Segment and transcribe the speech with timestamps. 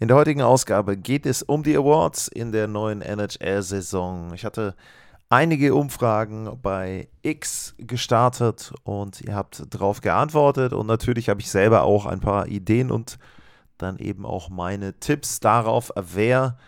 [0.00, 4.32] In der heutigen Ausgabe geht es um die Awards in der neuen NHL-Saison.
[4.32, 4.76] Ich hatte
[5.28, 11.82] einige Umfragen bei X gestartet und ihr habt darauf geantwortet und natürlich habe ich selber
[11.82, 13.18] auch ein paar Ideen und
[13.76, 16.58] dann eben auch meine Tipps darauf, wer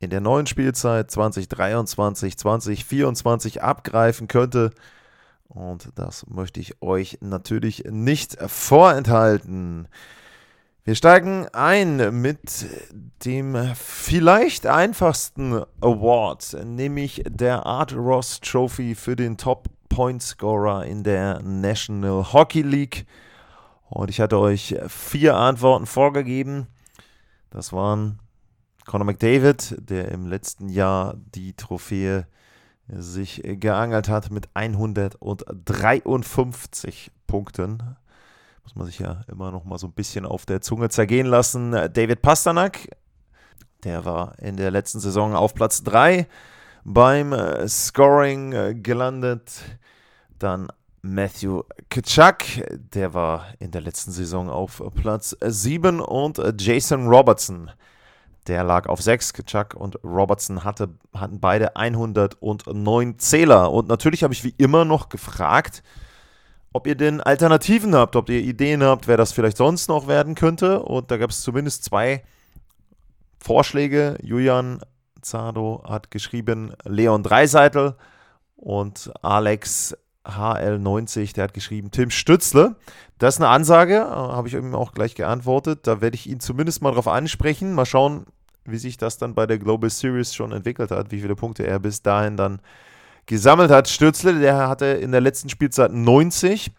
[0.00, 4.72] in der neuen Spielzeit 2023, 2024 abgreifen könnte.
[5.46, 9.86] Und das möchte ich euch natürlich nicht vorenthalten.
[10.86, 12.64] Wir steigen ein mit
[13.24, 21.02] dem vielleicht einfachsten Award, nämlich der Art Ross Trophy für den Top Point Scorer in
[21.02, 23.04] der National Hockey League.
[23.88, 26.68] Und ich hatte euch vier Antworten vorgegeben.
[27.50, 28.20] Das waren
[28.84, 32.28] Conor McDavid, der im letzten Jahr die Trophäe
[32.86, 37.96] sich geangelt hat mit 153 Punkten.
[38.66, 41.70] Muss man sich ja immer noch mal so ein bisschen auf der Zunge zergehen lassen.
[41.70, 42.88] David Pasternak,
[43.84, 46.26] der war in der letzten Saison auf Platz 3
[46.82, 49.52] beim äh, Scoring äh, gelandet.
[50.40, 50.66] Dann
[51.00, 52.44] Matthew Kitschak,
[52.92, 57.70] der war in der letzten Saison auf Platz 7 und äh, Jason Robertson,
[58.48, 59.32] der lag auf 6.
[59.46, 63.70] Chuck und Robertson hatte, hatten beide 109 Zähler.
[63.70, 65.84] Und natürlich habe ich wie immer noch gefragt,
[66.76, 70.34] ob ihr denn Alternativen habt, ob ihr Ideen habt, wer das vielleicht sonst noch werden
[70.34, 70.82] könnte.
[70.82, 72.22] Und da gab es zumindest zwei
[73.38, 74.18] Vorschläge.
[74.22, 74.80] Julian
[75.22, 77.96] Zado hat geschrieben Leon Dreiseitel
[78.56, 82.76] und Alex HL90, der hat geschrieben Tim Stützle.
[83.16, 85.86] Das ist eine Ansage, habe ich ihm auch gleich geantwortet.
[85.86, 87.72] Da werde ich ihn zumindest mal drauf ansprechen.
[87.72, 88.26] Mal schauen,
[88.66, 91.78] wie sich das dann bei der Global Series schon entwickelt hat, wie viele Punkte er
[91.78, 92.60] bis dahin dann
[93.26, 93.88] gesammelt hat.
[93.88, 96.72] Stützle, der hatte in der letzten Spielzeit 90.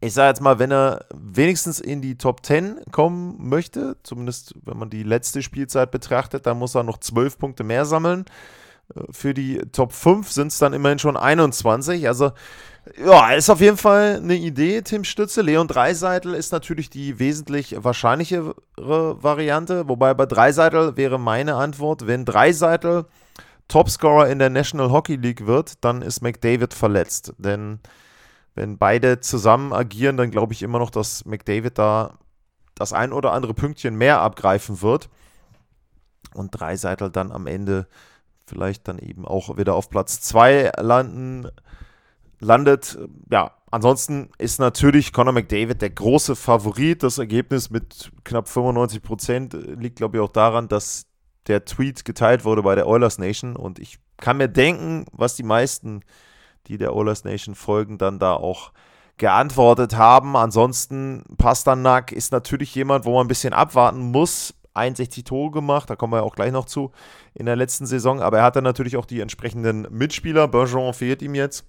[0.00, 4.76] Ich sage jetzt mal, wenn er wenigstens in die Top 10 kommen möchte, zumindest wenn
[4.76, 8.26] man die letzte Spielzeit betrachtet, dann muss er noch 12 Punkte mehr sammeln.
[9.10, 12.06] Für die Top 5 sind es dann immerhin schon 21.
[12.06, 12.32] Also
[13.02, 15.40] ja, ist auf jeden Fall eine Idee, Tim Stütze.
[15.40, 22.26] Leon Dreiseitel ist natürlich die wesentlich wahrscheinlichere Variante, wobei bei Dreiseitel wäre meine Antwort, wenn
[22.26, 23.06] Dreiseitel
[23.68, 27.32] Topscorer in der National Hockey League wird, dann ist McDavid verletzt.
[27.38, 27.80] Denn
[28.54, 32.18] wenn beide zusammen agieren, dann glaube ich immer noch, dass McDavid da
[32.74, 35.08] das ein oder andere Pünktchen mehr abgreifen wird.
[36.34, 37.86] Und Dreiseitel dann am Ende
[38.46, 41.48] vielleicht dann eben auch wieder auf Platz 2 landen
[42.40, 42.98] landet.
[43.30, 47.02] Ja, ansonsten ist natürlich Conor McDavid der große Favorit.
[47.02, 51.06] Das Ergebnis mit knapp 95 Prozent liegt, glaube ich, auch daran, dass
[51.46, 53.56] der Tweet geteilt wurde bei der Oilers Nation.
[53.56, 56.02] Und ich kann mir denken, was die meisten,
[56.66, 58.72] die der Oilers Nation folgen, dann da auch
[59.16, 60.36] geantwortet haben.
[60.36, 64.54] Ansonsten, Pasternak ist natürlich jemand, wo man ein bisschen abwarten muss.
[64.74, 66.90] 61 Tore gemacht, da kommen wir ja auch gleich noch zu
[67.32, 68.20] in der letzten Saison.
[68.20, 70.48] Aber er hatte natürlich auch die entsprechenden Mitspieler.
[70.48, 71.64] Bergeron fehlt ihm jetzt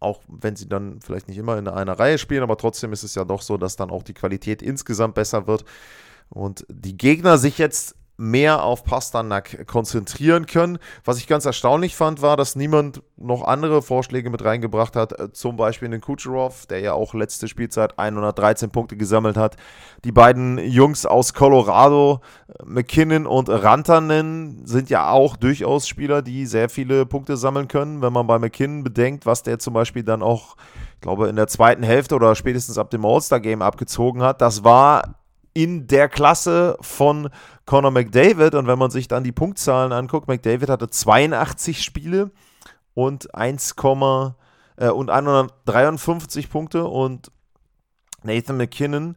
[0.00, 3.14] auch wenn sie dann vielleicht nicht immer in einer Reihe spielen, aber trotzdem ist es
[3.14, 5.64] ja doch so, dass dann auch die Qualität insgesamt besser wird
[6.30, 10.78] und die Gegner sich jetzt mehr auf Pasternak konzentrieren können.
[11.04, 15.18] Was ich ganz erstaunlich fand, war, dass niemand noch andere Vorschläge mit reingebracht hat.
[15.18, 19.56] Äh, zum Beispiel den Kucherov, der ja auch letzte Spielzeit 113 Punkte gesammelt hat.
[20.04, 26.44] Die beiden Jungs aus Colorado, äh, McKinnon und Rantanen, sind ja auch durchaus Spieler, die
[26.46, 28.02] sehr viele Punkte sammeln können.
[28.02, 30.56] Wenn man bei McKinnon bedenkt, was der zum Beispiel dann auch
[30.98, 34.40] ich glaube, in der zweiten Hälfte oder spätestens ab dem All-Star-Game abgezogen hat.
[34.40, 35.17] Das war
[35.58, 37.30] in der Klasse von
[37.66, 38.54] Conor McDavid.
[38.54, 42.30] Und wenn man sich dann die Punktzahlen anguckt, McDavid hatte 82 Spiele
[42.94, 43.74] und 1,
[44.76, 46.84] äh, und 153 Punkte.
[46.84, 47.32] Und
[48.22, 49.16] Nathan McKinnon,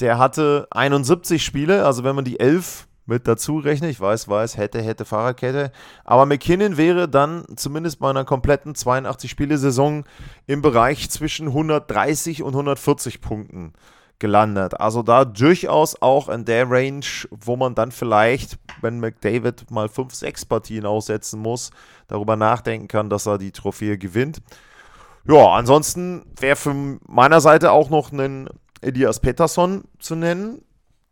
[0.00, 4.56] der hatte 71 Spiele, also wenn man die 11 mit dazu rechnet, ich weiß, weiß,
[4.56, 5.72] hätte, hätte, Fahrerkette,
[6.04, 10.04] aber McKinnon wäre dann zumindest bei einer kompletten 82-Spiele-Saison
[10.46, 13.74] im Bereich zwischen 130 und 140 Punkten
[14.22, 14.80] gelandet.
[14.80, 20.14] Also da durchaus auch in der Range, wo man dann vielleicht, wenn McDavid mal 5,
[20.14, 21.72] 6 Partien aussetzen muss,
[22.06, 24.40] darüber nachdenken kann, dass er die Trophäe gewinnt.
[25.26, 28.48] Ja, ansonsten wäre von meiner Seite auch noch ein
[28.80, 30.62] Elias Pettersson zu nennen.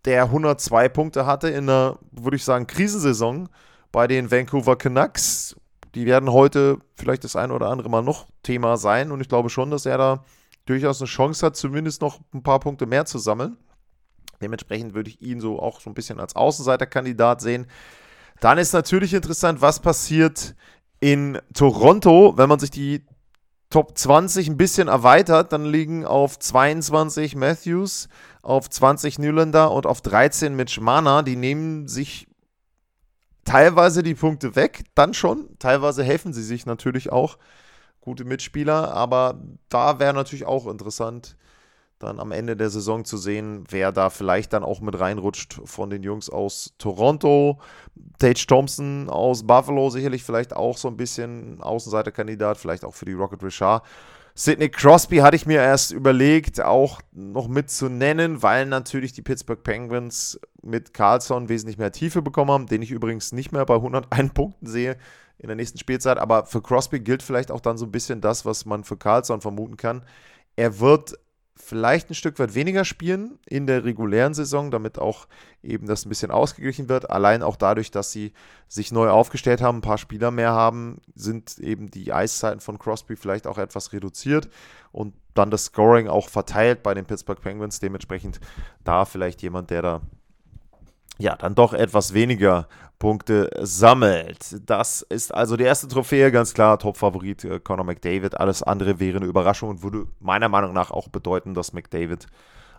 [0.04, 3.48] der 102 Punkte hatte in einer, würde ich sagen, Krisensaison
[3.92, 5.56] bei den Vancouver Canucks.
[5.94, 9.50] Die werden heute vielleicht das ein oder andere Mal noch Thema sein und ich glaube
[9.50, 10.24] schon, dass er da
[10.70, 13.56] durchaus eine Chance hat, zumindest noch ein paar Punkte mehr zu sammeln.
[14.40, 17.66] Dementsprechend würde ich ihn so auch so ein bisschen als Außenseiterkandidat sehen.
[18.40, 20.54] Dann ist natürlich interessant, was passiert
[21.00, 23.04] in Toronto, wenn man sich die
[23.70, 28.08] Top 20 ein bisschen erweitert, dann liegen auf 22 Matthews,
[28.42, 31.22] auf 20 Nylander und auf 13 Mitch Mana.
[31.22, 32.26] Die nehmen sich
[33.44, 35.56] teilweise die Punkte weg, dann schon.
[35.60, 37.38] Teilweise helfen sie sich natürlich auch.
[38.00, 39.38] Gute Mitspieler, aber
[39.68, 41.36] da wäre natürlich auch interessant,
[41.98, 45.90] dann am Ende der Saison zu sehen, wer da vielleicht dann auch mit reinrutscht von
[45.90, 47.60] den Jungs aus Toronto.
[48.18, 53.12] Tage Thompson aus Buffalo sicherlich vielleicht auch so ein bisschen Außenseiterkandidat, vielleicht auch für die
[53.12, 53.84] Rocket Richard.
[54.34, 59.22] Sidney Crosby hatte ich mir erst überlegt, auch noch mit zu nennen, weil natürlich die
[59.22, 63.74] Pittsburgh Penguins mit Carlson wesentlich mehr Tiefe bekommen haben, den ich übrigens nicht mehr bei
[63.74, 64.96] 101 Punkten sehe
[65.38, 66.18] in der nächsten Spielzeit.
[66.18, 69.40] Aber für Crosby gilt vielleicht auch dann so ein bisschen das, was man für Carlson
[69.40, 70.02] vermuten kann.
[70.56, 71.18] Er wird
[71.60, 75.26] vielleicht ein Stück weit weniger spielen in der regulären Saison, damit auch
[75.62, 77.10] eben das ein bisschen ausgeglichen wird.
[77.10, 78.32] Allein auch dadurch, dass sie
[78.68, 83.16] sich neu aufgestellt haben, ein paar Spieler mehr haben, sind eben die Eiszeiten von Crosby
[83.16, 84.48] vielleicht auch etwas reduziert
[84.92, 87.80] und dann das Scoring auch verteilt bei den Pittsburgh Penguins.
[87.80, 88.40] Dementsprechend
[88.84, 90.00] da vielleicht jemand, der da
[91.20, 92.66] ja, dann doch etwas weniger
[92.98, 94.56] Punkte sammelt.
[94.66, 98.38] Das ist also die erste Trophäe, ganz klar, Top-Favorit äh, Conor McDavid.
[98.38, 102.26] Alles andere wäre eine Überraschung und würde meiner Meinung nach auch bedeuten, dass McDavid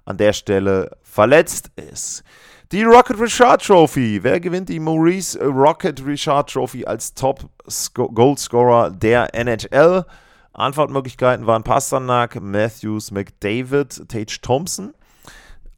[0.05, 2.23] an der Stelle verletzt ist.
[2.71, 4.23] Die Rocket Richard Trophy.
[4.23, 7.49] Wer gewinnt die Maurice Rocket Richard Trophy als Top
[7.93, 10.05] Goalscorer der NHL?
[10.53, 14.93] Antwortmöglichkeiten waren Pasternak, Matthews, McDavid, Tage Thompson.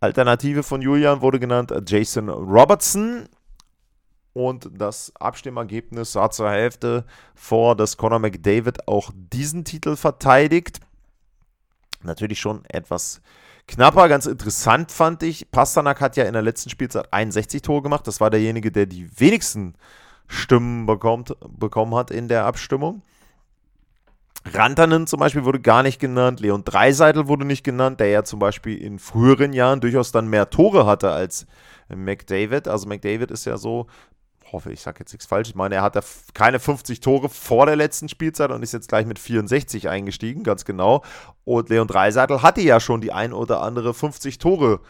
[0.04, 3.30] Alternative von Julian wurde genannt Jason Robertson.
[4.34, 7.06] Und das Abstimmergebnis sah zur Hälfte
[7.36, 10.82] vor, dass Conor McDavid auch diesen Titel verteidigt.
[12.02, 13.22] Natürlich schon etwas
[13.66, 15.50] knapper, ganz interessant fand ich.
[15.52, 18.06] Pasternak hat ja in der letzten Spielzeit 61 Tore gemacht.
[18.06, 19.76] Das war derjenige, der die wenigsten
[20.28, 23.04] Stimmen bekommt, bekommen hat in der Abstimmung.
[24.46, 28.40] Rantanen zum Beispiel wurde gar nicht genannt, Leon Dreiseitel wurde nicht genannt, der ja zum
[28.40, 31.48] Beispiel in früheren Jahren durchaus dann mehr Tore hatte als
[31.88, 32.68] McDavid.
[32.68, 33.88] Also McDavid ist ja so,
[34.52, 36.02] hoffe ich sage jetzt nichts falsch, ich meine, er hatte
[36.34, 40.66] keine 50 Tore vor der letzten Spielzeit und ist jetzt gleich mit 64 eingestiegen, ganz
[40.66, 41.04] genau.
[41.46, 44.82] Und Leon Dreiseitel hatte ja schon die ein oder andere 50 Tore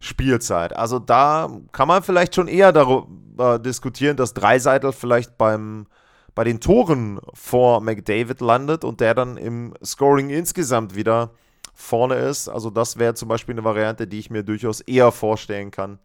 [0.00, 0.74] Spielzeit.
[0.74, 5.86] Also da kann man vielleicht schon eher darüber diskutieren, dass Dreiseitel vielleicht beim
[6.34, 11.30] bei den Toren vor McDavid landet und der dann im Scoring insgesamt wieder
[11.74, 12.48] vorne ist.
[12.48, 15.98] Also das wäre zum Beispiel eine Variante, die ich mir durchaus eher vorstellen kann,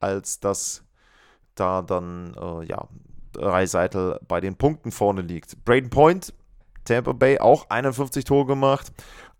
[0.00, 0.82] als dass
[1.54, 2.88] da dann äh, ja
[3.36, 5.64] Reiseitel bei den Punkten vorne liegt.
[5.64, 6.34] Braden Point,
[6.84, 8.92] Tampa Bay auch 51 Tore gemacht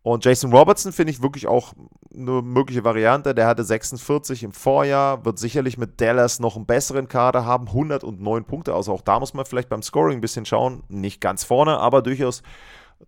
[0.05, 1.73] und Jason Robertson finde ich wirklich auch
[2.15, 3.35] eine mögliche Variante.
[3.35, 8.45] Der hatte 46 im Vorjahr, wird sicherlich mit Dallas noch einen besseren Kader haben, 109
[8.45, 8.75] Punkte.
[8.75, 10.83] Also auch da muss man vielleicht beim Scoring ein bisschen schauen.
[10.89, 12.43] Nicht ganz vorne, aber durchaus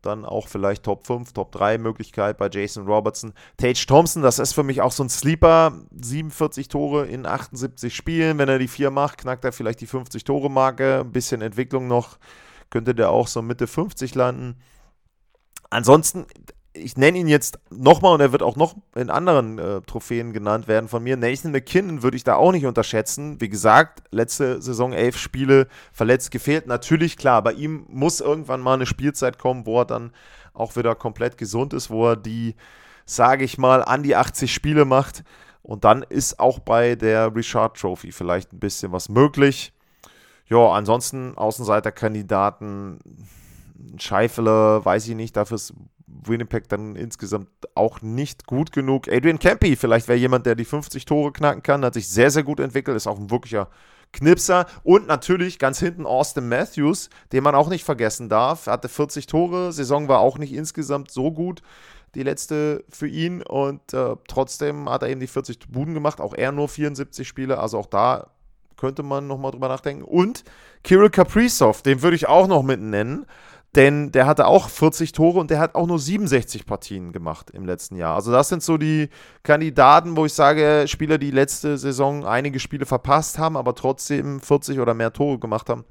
[0.00, 3.34] dann auch vielleicht Top 5, Top 3 Möglichkeit bei Jason Robertson.
[3.58, 5.74] Tage Thompson, das ist für mich auch so ein Sleeper.
[5.90, 8.38] 47 Tore in 78 Spielen.
[8.38, 11.00] Wenn er die 4 macht, knackt er vielleicht die 50 Tore Marke.
[11.00, 12.16] Ein bisschen Entwicklung noch,
[12.70, 14.56] könnte der auch so Mitte 50 landen.
[15.68, 16.26] Ansonsten,
[16.76, 20.68] ich nenne ihn jetzt nochmal und er wird auch noch in anderen äh, Trophäen genannt
[20.68, 21.16] werden von mir.
[21.16, 23.40] Nathan McKinnon würde ich da auch nicht unterschätzen.
[23.40, 26.66] Wie gesagt, letzte Saison elf Spiele verletzt gefehlt.
[26.66, 30.12] Natürlich, klar, bei ihm muss irgendwann mal eine Spielzeit kommen, wo er dann
[30.54, 32.54] auch wieder komplett gesund ist, wo er die,
[33.04, 35.24] sage ich mal, an die 80 Spiele macht.
[35.62, 39.72] Und dann ist auch bei der Richard Trophy vielleicht ein bisschen was möglich.
[40.48, 43.00] Ja, ansonsten Außenseiterkandidaten.
[43.98, 45.74] Scheifele, weiß ich nicht, dafür ist
[46.06, 49.08] Winnipeg dann insgesamt auch nicht gut genug.
[49.08, 52.42] Adrian Campy, vielleicht wäre jemand, der die 50 Tore knacken kann, hat sich sehr, sehr
[52.42, 53.68] gut entwickelt, ist auch ein wirklicher
[54.12, 54.66] Knipser.
[54.82, 58.66] Und natürlich ganz hinten Austin Matthews, den man auch nicht vergessen darf.
[58.66, 61.62] Hatte 40 Tore, Saison war auch nicht insgesamt so gut,
[62.14, 63.42] die letzte für ihn.
[63.42, 67.58] Und äh, trotzdem hat er eben die 40 Buden gemacht, auch er nur 74 Spiele.
[67.58, 68.30] Also auch da
[68.76, 70.04] könnte man nochmal drüber nachdenken.
[70.04, 70.44] Und
[70.84, 73.26] Kirill Kaprizov, den würde ich auch noch mit nennen.
[73.74, 77.66] Denn der hatte auch 40 Tore und der hat auch nur 67 Partien gemacht im
[77.66, 78.14] letzten Jahr.
[78.14, 79.10] Also das sind so die
[79.42, 84.80] Kandidaten, wo ich sage, Spieler, die letzte Saison einige Spiele verpasst haben, aber trotzdem 40
[84.80, 85.84] oder mehr Tore gemacht haben,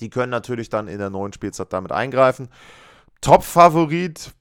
[0.00, 2.48] die können natürlich dann in der neuen Spielzeit damit eingreifen.
[3.20, 4.32] Top-Favorit,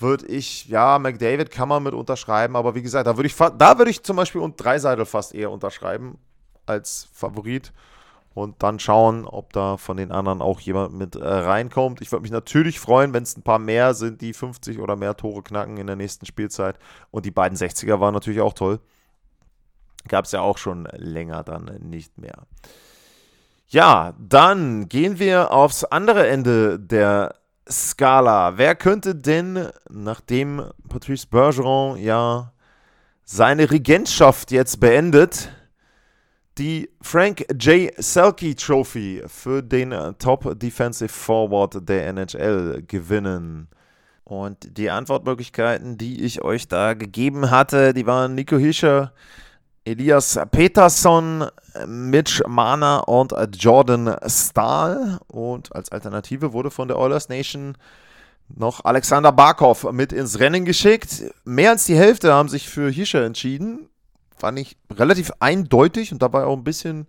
[0.00, 3.76] würde ich, ja, McDavid kann man mit unterschreiben, aber wie gesagt, da würde ich, da
[3.86, 6.18] ich zum Beispiel und Dreiseitel fast eher unterschreiben
[6.66, 7.72] als Favorit
[8.34, 12.00] und dann schauen, ob da von den anderen auch jemand mit äh, reinkommt.
[12.00, 15.16] Ich würde mich natürlich freuen, wenn es ein paar mehr sind, die 50 oder mehr
[15.16, 16.78] Tore knacken in der nächsten Spielzeit.
[17.10, 18.80] Und die beiden 60er waren natürlich auch toll.
[20.06, 22.46] Gab es ja auch schon länger dann nicht mehr.
[23.66, 27.34] Ja, dann gehen wir aufs andere Ende der
[27.70, 28.56] Skala.
[28.56, 32.52] Wer könnte denn, nachdem Patrice Bergeron ja
[33.24, 35.50] seine Regentschaft jetzt beendet,
[36.58, 37.90] die Frank J.
[37.96, 43.68] Selke Trophy für den Top Defensive Forward der NHL gewinnen?
[44.24, 49.12] Und die Antwortmöglichkeiten, die ich euch da gegeben hatte, die waren Nico Hischer,
[49.84, 51.46] Elias Peterson,
[51.86, 55.18] Mitch Mana und Jordan Stahl.
[55.28, 57.78] Und als Alternative wurde von der Oilers Nation
[58.54, 61.24] noch Alexander Barkov mit ins Rennen geschickt.
[61.44, 63.88] Mehr als die Hälfte haben sich für Hischer entschieden
[64.40, 67.06] fand ich relativ eindeutig und dabei auch ein bisschen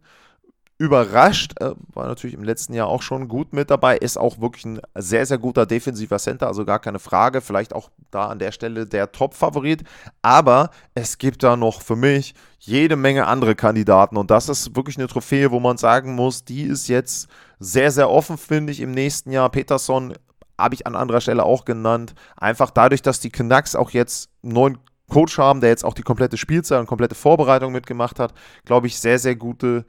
[0.79, 1.53] überrascht.
[1.59, 3.97] Äh, war natürlich im letzten Jahr auch schon gut mit dabei.
[3.97, 7.41] Ist auch wirklich ein sehr, sehr guter defensiver Center, also gar keine Frage.
[7.41, 9.83] Vielleicht auch da an der Stelle der Top-Favorit.
[10.21, 14.15] Aber es gibt da noch für mich jede Menge andere Kandidaten.
[14.17, 17.27] Und das ist wirklich eine Trophäe, wo man sagen muss, die ist jetzt
[17.59, 19.49] sehr, sehr offen, finde ich, im nächsten Jahr.
[19.49, 20.13] Peterson
[20.57, 22.15] habe ich an anderer Stelle auch genannt.
[22.37, 24.77] Einfach dadurch, dass die Canucks auch jetzt neuen
[25.09, 28.33] Coach haben, der jetzt auch die komplette Spielzeit und komplette Vorbereitung mitgemacht hat,
[28.65, 29.85] glaube ich, sehr, sehr gute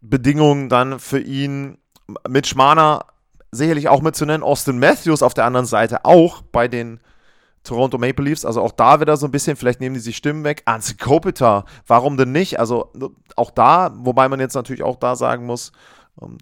[0.00, 1.78] Bedingungen dann für ihn.
[2.28, 3.06] Mit Schmaner
[3.50, 4.42] sicherlich auch mitzunennen.
[4.42, 7.00] Austin Matthews auf der anderen Seite auch bei den
[7.64, 10.42] Toronto Maple Leafs, also auch da wieder so ein bisschen, vielleicht nehmen die sich Stimmen
[10.42, 10.62] weg.
[10.64, 12.58] Anze Kopitar, warum denn nicht?
[12.58, 12.92] Also
[13.36, 15.70] auch da, wobei man jetzt natürlich auch da sagen muss,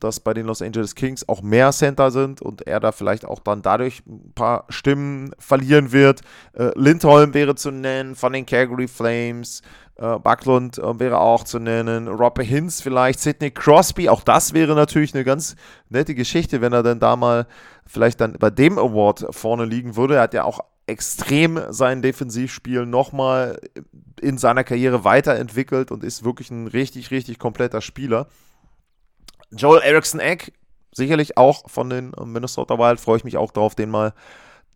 [0.00, 3.40] dass bei den Los Angeles Kings auch mehr Center sind und er da vielleicht auch
[3.40, 6.20] dann dadurch ein paar Stimmen verlieren wird.
[6.52, 9.62] Äh, Lindholm wäre zu nennen, von den Calgary Flames.
[9.96, 12.08] Äh, Bucklund äh, wäre auch zu nennen.
[12.08, 14.08] Robert Hinz vielleicht, Sidney Crosby.
[14.08, 15.56] Auch das wäre natürlich eine ganz
[15.88, 17.46] nette Geschichte, wenn er dann da mal
[17.86, 20.14] vielleicht dann bei dem Award vorne liegen würde.
[20.14, 23.60] Er hat ja auch extrem sein Defensivspiel nochmal
[24.20, 28.26] in seiner Karriere weiterentwickelt und ist wirklich ein richtig, richtig kompletter Spieler.
[29.50, 30.52] Joel Erickson Egg,
[30.92, 34.12] sicherlich auch von den Minnesota Wild, freue ich mich auch darauf, den mal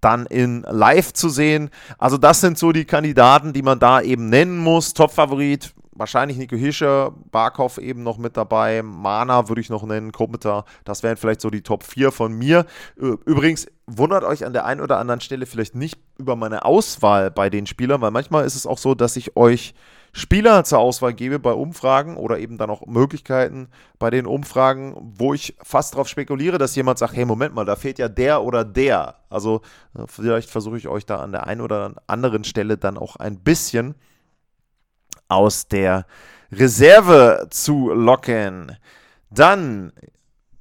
[0.01, 1.71] dann in live zu sehen.
[1.99, 4.93] Also das sind so die Kandidaten, die man da eben nennen muss.
[4.93, 10.67] Top-Favorit, wahrscheinlich Nico Hischer, Barkov eben noch mit dabei, Mana würde ich noch nennen, Kopitar,
[10.85, 12.67] das wären vielleicht so die Top 4 von mir.
[12.97, 17.49] Übrigens, wundert euch an der einen oder anderen Stelle vielleicht nicht über meine Auswahl bei
[17.49, 19.75] den Spielern, weil manchmal ist es auch so, dass ich euch
[20.17, 23.67] Spieler zur Auswahl gebe bei Umfragen oder eben dann auch Möglichkeiten
[23.99, 27.75] bei den Umfragen, wo ich fast darauf spekuliere, dass jemand sagt, hey, Moment mal, da
[27.75, 29.17] fehlt ja der oder der.
[29.29, 29.63] Also
[29.99, 33.41] äh, vielleicht versuche ich euch da an der einen oder anderen Stelle dann auch ein
[33.41, 33.97] bisschen
[35.27, 36.07] aus der
[36.53, 38.77] Reserve zu locken.
[39.31, 39.93] Dann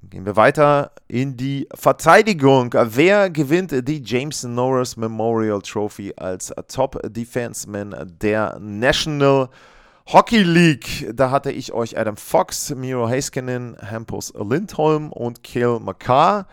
[0.09, 2.73] Gehen wir weiter in die Verteidigung.
[2.73, 9.49] Wer gewinnt die Jameson Norris Memorial Trophy als Top Defenseman der National
[10.07, 11.09] Hockey League?
[11.13, 16.47] Da hatte ich euch Adam Fox, Miro Heiskanen, Hampus Lindholm und Kale McCarr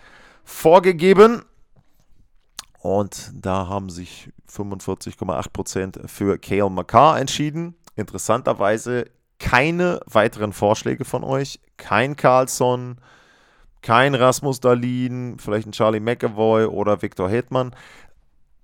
[0.45, 1.43] vorgegeben.
[2.79, 7.75] Und da haben sich 45,8% für Kale McCarr entschieden.
[7.97, 9.07] Interessanterweise
[9.39, 11.61] keine weiteren Vorschläge von euch.
[11.77, 12.99] Kein Carlson,
[13.83, 17.75] kein Rasmus Dalin, vielleicht ein Charlie McAvoy oder Victor Hetman.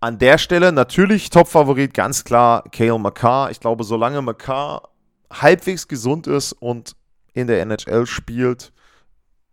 [0.00, 3.50] An der Stelle natürlich Top-Favorit, ganz klar Kale McCarr.
[3.50, 4.90] Ich glaube, solange McCarr
[5.32, 6.94] halbwegs gesund ist und
[7.32, 8.73] in der NHL spielt,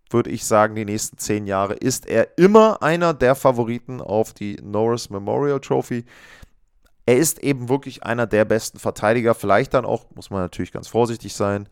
[0.09, 4.57] würde ich sagen, die nächsten zehn Jahre ist er immer einer der Favoriten auf die
[4.61, 6.05] Norris Memorial Trophy.
[7.05, 10.87] Er ist eben wirklich einer der besten Verteidiger, vielleicht dann auch, muss man natürlich ganz
[10.87, 11.67] vorsichtig sein,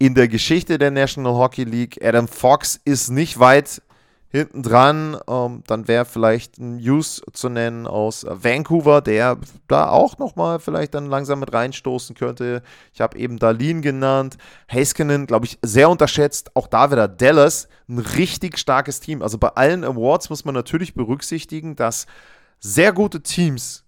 [0.00, 2.02] in der Geschichte der National Hockey League.
[2.02, 3.82] Adam Fox ist nicht weit
[4.30, 5.18] hinten dran.
[5.28, 9.36] Ähm, dann wäre vielleicht ein Hughes zu nennen aus Vancouver, der
[9.68, 12.62] da auch nochmal vielleicht dann langsam mit reinstoßen könnte.
[12.94, 14.38] Ich habe eben Darlene genannt.
[14.68, 16.56] Haskinen, glaube ich, sehr unterschätzt.
[16.56, 19.20] Auch da wieder Dallas, ein richtig starkes Team.
[19.20, 22.06] Also bei allen Awards muss man natürlich berücksichtigen, dass
[22.58, 23.84] sehr gute Teams,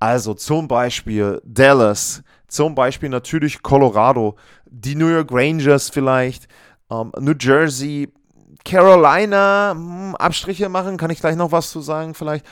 [0.00, 4.36] also zum Beispiel Dallas, zum Beispiel natürlich Colorado,
[4.66, 6.48] die New York Rangers vielleicht,
[6.90, 8.12] ähm, New Jersey,
[8.64, 12.44] Carolina, mh, hm, Abstriche machen, kann ich gleich noch was zu sagen vielleicht.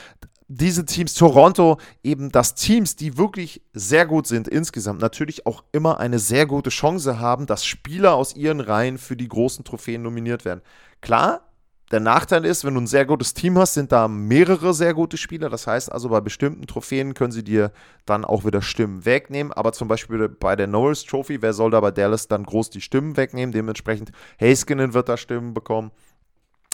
[0.47, 5.99] Diese Teams, Toronto, eben das Teams, die wirklich sehr gut sind insgesamt, natürlich auch immer
[5.99, 10.45] eine sehr gute Chance haben, dass Spieler aus ihren Reihen für die großen Trophäen nominiert
[10.45, 10.61] werden.
[11.01, 11.44] Klar,
[11.91, 15.17] der Nachteil ist, wenn du ein sehr gutes Team hast, sind da mehrere sehr gute
[15.17, 15.49] Spieler.
[15.49, 17.71] Das heißt also, bei bestimmten Trophäen können sie dir
[18.05, 19.53] dann auch wieder Stimmen wegnehmen.
[19.53, 22.81] Aber zum Beispiel bei der Norris Trophy, wer soll da bei Dallas dann groß die
[22.81, 23.51] Stimmen wegnehmen?
[23.51, 24.11] Dementsprechend,
[24.41, 25.91] Haskinen wird da Stimmen bekommen.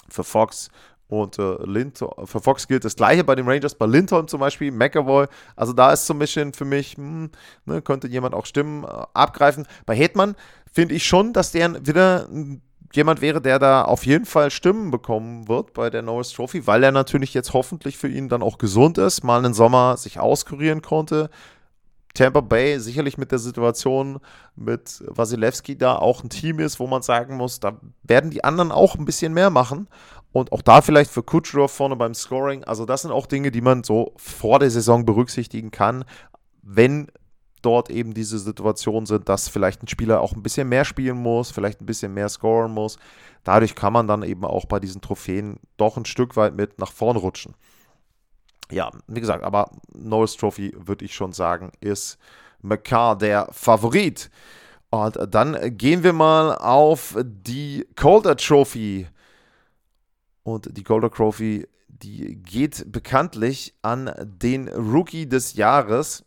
[0.09, 0.69] Für Fox
[1.07, 4.71] und äh, Lindholm, für Fox gilt das gleiche bei den Rangers, bei Lindholm zum Beispiel,
[4.71, 5.27] McAvoy.
[5.57, 7.29] Also da ist so ein bisschen für mich, hm,
[7.65, 9.67] ne, könnte jemand auch Stimmen äh, abgreifen.
[9.85, 10.35] Bei Hetman
[10.71, 12.29] finde ich schon, dass der wieder
[12.93, 16.83] jemand wäre, der da auf jeden Fall Stimmen bekommen wird bei der Norris Trophy, weil
[16.83, 20.81] er natürlich jetzt hoffentlich für ihn dann auch gesund ist, mal einen Sommer sich auskurieren
[20.81, 21.29] konnte.
[22.13, 24.19] Tampa Bay sicherlich mit der Situation
[24.55, 28.71] mit Wasilewski da auch ein Team ist, wo man sagen muss, da werden die anderen
[28.71, 29.87] auch ein bisschen mehr machen.
[30.33, 32.63] Und auch da vielleicht für Kucherov vorne beim Scoring.
[32.63, 36.05] Also das sind auch Dinge, die man so vor der Saison berücksichtigen kann,
[36.61, 37.07] wenn
[37.61, 41.51] dort eben diese Situationen sind, dass vielleicht ein Spieler auch ein bisschen mehr spielen muss,
[41.51, 42.97] vielleicht ein bisschen mehr scoren muss.
[43.43, 46.91] Dadurch kann man dann eben auch bei diesen Trophäen doch ein Stück weit mit nach
[46.91, 47.55] vorn rutschen.
[48.71, 52.17] Ja, wie gesagt, aber Norris Trophy würde ich schon sagen, ist
[52.61, 54.29] McCarr der Favorit.
[54.89, 59.07] Und dann gehen wir mal auf die Calder Trophy.
[60.43, 66.25] Und die Golden Trophy, die geht bekanntlich an den Rookie des Jahres.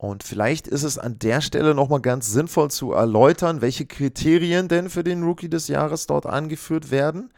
[0.00, 4.88] Und vielleicht ist es an der Stelle nochmal ganz sinnvoll zu erläutern, welche Kriterien denn
[4.88, 7.30] für den Rookie des Jahres dort angeführt werden.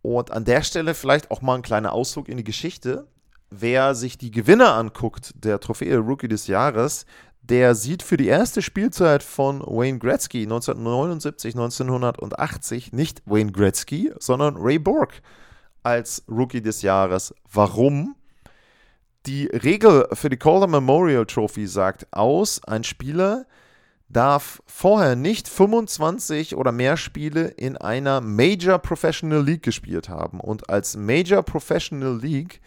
[0.00, 3.06] Und an der Stelle vielleicht auch mal ein kleiner Ausflug in die Geschichte.
[3.50, 7.04] Wer sich die Gewinner anguckt, der Trophäe Rookie des Jahres,
[7.42, 14.56] der sieht für die erste Spielzeit von Wayne Gretzky 1979, 1980 nicht Wayne Gretzky, sondern
[14.56, 15.20] Ray Borg
[15.82, 17.34] als Rookie des Jahres.
[17.52, 18.16] Warum?
[19.26, 23.46] Die Regel für die Calder Memorial Trophy sagt aus, ein Spieler
[24.10, 30.40] darf vorher nicht 25 oder mehr Spiele in einer Major Professional League gespielt haben.
[30.40, 32.60] Und als Major Professional League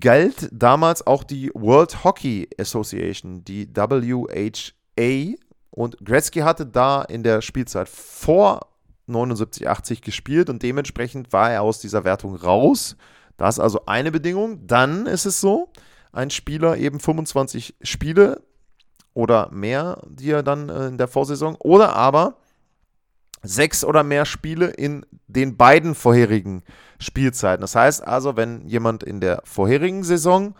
[0.00, 5.36] galt damals auch die World Hockey Association, die WHA.
[5.70, 8.66] Und Gretzky hatte da in der Spielzeit vor
[9.06, 12.96] 79, 80 gespielt und dementsprechend war er aus dieser Wertung raus.
[13.38, 14.66] Das ist also eine Bedingung.
[14.66, 15.70] Dann ist es so,
[16.12, 18.42] ein Spieler eben 25 Spiele
[19.14, 22.36] oder mehr, die er dann äh, in der Vorsaison, oder aber
[23.42, 26.62] sechs oder mehr Spiele in den beiden vorherigen
[26.98, 27.60] Spielzeiten.
[27.60, 30.54] Das heißt also, wenn jemand in der vorherigen Saison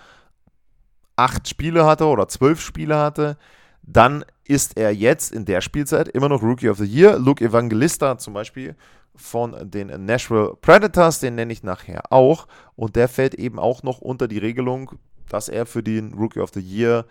[1.17, 3.37] acht Spiele hatte oder zwölf Spiele hatte,
[3.83, 7.19] dann ist er jetzt in der Spielzeit immer noch Rookie of the Year.
[7.19, 8.77] Luke Evangelista zum Beispiel
[9.18, 12.46] von den Nashville Predators, den nenne ich nachher auch.
[12.76, 14.92] Und der fällt eben auch noch unter die Regelung,
[15.28, 17.04] dass er für den Rookie of the Year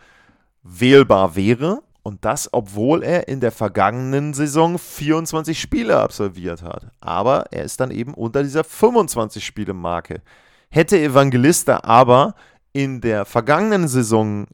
[0.63, 1.81] wählbar wäre.
[2.03, 6.87] Und das, obwohl er in der vergangenen Saison 24 Spiele absolviert hat.
[7.01, 10.21] Aber er ist dann eben unter dieser 25-Spiele-Marke.
[10.69, 12.35] Hätte Evangelista aber
[12.71, 14.47] in der vergangenen Saison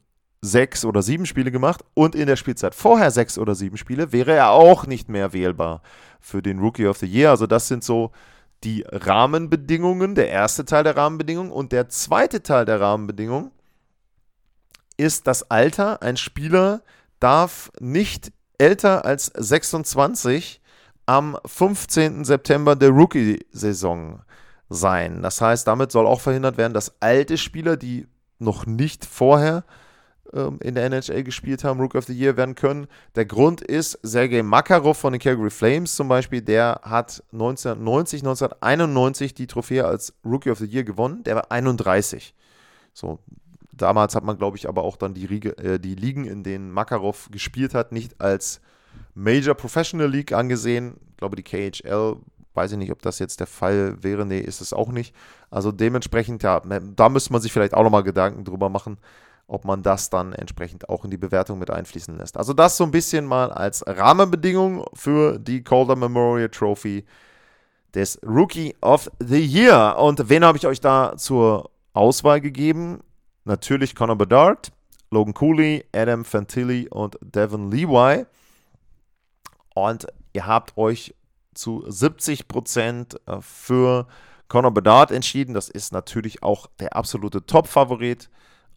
[0.43, 4.33] sechs oder sieben Spiele gemacht und in der Spielzeit vorher sechs oder sieben Spiele, wäre
[4.33, 5.81] er auch nicht mehr wählbar
[6.19, 7.29] für den Rookie of the Year.
[7.29, 8.11] Also das sind so
[8.65, 13.51] die Rahmenbedingungen, der erste Teil der Rahmenbedingungen und der zweite Teil der Rahmenbedingungen
[14.97, 16.01] ist das Alter.
[16.01, 16.81] Ein Spieler,
[17.21, 20.61] darf nicht älter als 26
[21.05, 22.25] am 15.
[22.25, 24.21] September der Rookie-Saison
[24.67, 25.21] sein.
[25.21, 28.07] Das heißt, damit soll auch verhindert werden, dass alte Spieler, die
[28.39, 29.63] noch nicht vorher
[30.33, 32.87] ähm, in der NHL gespielt haben, Rookie of the Year werden können.
[33.15, 39.33] Der Grund ist, Sergei Makarov von den Calgary Flames zum Beispiel, der hat 1990, 1991
[39.33, 41.23] die Trophäe als Rookie of the Year gewonnen.
[41.23, 42.33] Der war 31.
[42.93, 43.19] So,
[43.75, 46.71] Damals hat man, glaube ich, aber auch dann die, Riege, äh, die Ligen, in denen
[46.71, 48.61] Makarov gespielt hat, nicht als
[49.15, 50.97] Major Professional League angesehen.
[51.09, 52.17] Ich glaube, die KHL,
[52.53, 54.27] weiß ich nicht, ob das jetzt der Fall wäre.
[54.27, 55.15] Nee, ist es auch nicht.
[55.49, 58.97] Also dementsprechend, ja, da müsste man sich vielleicht auch nochmal Gedanken drüber machen,
[59.47, 62.37] ob man das dann entsprechend auch in die Bewertung mit einfließen lässt.
[62.37, 67.05] Also das so ein bisschen mal als Rahmenbedingung für die Calder Memorial Trophy
[67.93, 69.97] des Rookie of the Year.
[69.99, 73.01] Und wen habe ich euch da zur Auswahl gegeben?
[73.45, 74.71] Natürlich Conor Bedard,
[75.11, 78.25] Logan Cooley, Adam Fantilli und Devin Levi.
[79.75, 81.13] Und ihr habt euch
[81.53, 84.07] zu 70% äh, für
[84.47, 85.53] Conor Bedard entschieden.
[85.53, 88.29] Das ist natürlich auch der absolute Top-Favorit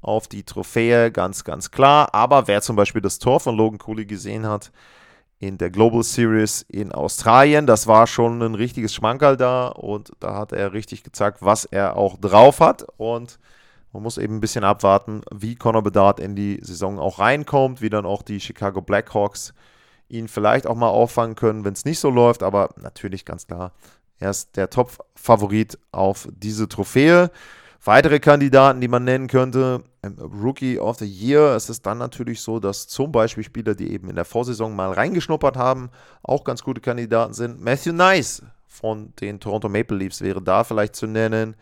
[0.07, 2.15] auf die Trophäe, ganz, ganz klar.
[2.15, 4.73] Aber wer zum Beispiel das Tor von Logan Cooley gesehen hat
[5.39, 10.35] in der Global Series in Australien, das war schon ein richtiges Schmankerl da und da
[10.37, 12.87] hat er richtig gezeigt, was er auch drauf hat.
[12.97, 13.39] Und
[13.93, 17.91] man muss eben ein bisschen abwarten, wie Conor Bedard in die Saison auch reinkommt, wie
[17.91, 19.55] dann auch die Chicago Blackhawks
[20.09, 22.43] ihn vielleicht auch mal auffangen können, wenn es nicht so läuft.
[22.43, 23.73] Aber natürlich ganz klar,
[24.19, 27.31] Er ist der Top-Favorit auf diese Trophäe.
[27.85, 29.85] Weitere Kandidaten, die man nennen könnte,
[30.19, 34.09] Rookie of the Year, es ist dann natürlich so, dass zum Beispiel Spieler, die eben
[34.09, 35.91] in der Vorsaison mal reingeschnuppert haben,
[36.23, 37.61] auch ganz gute Kandidaten sind.
[37.61, 41.57] Matthew Nice von den Toronto Maple Leafs wäre da vielleicht zu nennen.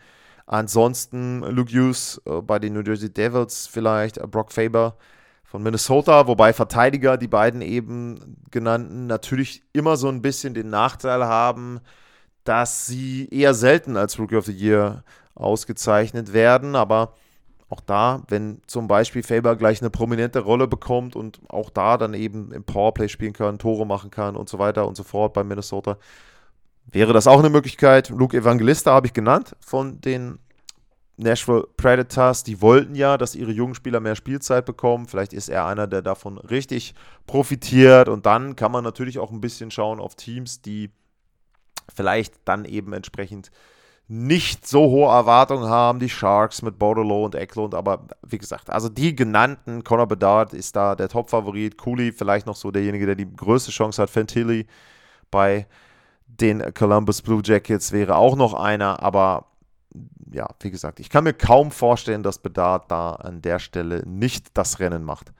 [0.47, 4.97] Ansonsten Luke Hughes äh, bei den New Jersey Devils vielleicht, äh, Brock Faber
[5.43, 11.25] von Minnesota, wobei Verteidiger, die beiden eben genannten, natürlich immer so ein bisschen den Nachteil
[11.25, 11.79] haben,
[12.43, 15.03] dass sie eher selten als Rookie of the Year
[15.33, 16.75] ausgezeichnet werden.
[16.75, 17.13] Aber
[17.75, 22.13] auch da, wenn zum Beispiel Faber gleich eine prominente Rolle bekommt und auch da dann
[22.13, 25.43] eben im Powerplay spielen kann, Tore machen kann und so weiter und so fort bei
[25.43, 25.97] Minnesota,
[26.85, 28.09] wäre das auch eine Möglichkeit.
[28.09, 30.39] Luke Evangelista habe ich genannt von den
[31.17, 32.43] Nashville Predators.
[32.43, 35.07] Die wollten ja, dass ihre jungen Spieler mehr Spielzeit bekommen.
[35.07, 36.93] Vielleicht ist er einer, der davon richtig
[37.27, 38.09] profitiert.
[38.09, 40.91] Und dann kann man natürlich auch ein bisschen schauen auf Teams, die
[41.93, 43.51] vielleicht dann eben entsprechend
[44.07, 48.87] nicht so hohe Erwartungen haben, die Sharks mit Bordelot und Eklund, aber wie gesagt, also
[48.87, 53.35] die genannten, Conor Bedard ist da der Top-Favorit, Cooley vielleicht noch so derjenige, der die
[53.35, 54.67] größte Chance hat, Fantilli
[55.31, 55.65] bei
[56.27, 59.47] den Columbus Blue Jackets wäre auch noch einer, aber
[60.31, 64.57] ja, wie gesagt, ich kann mir kaum vorstellen, dass Bedard da an der Stelle nicht
[64.57, 65.31] das Rennen macht.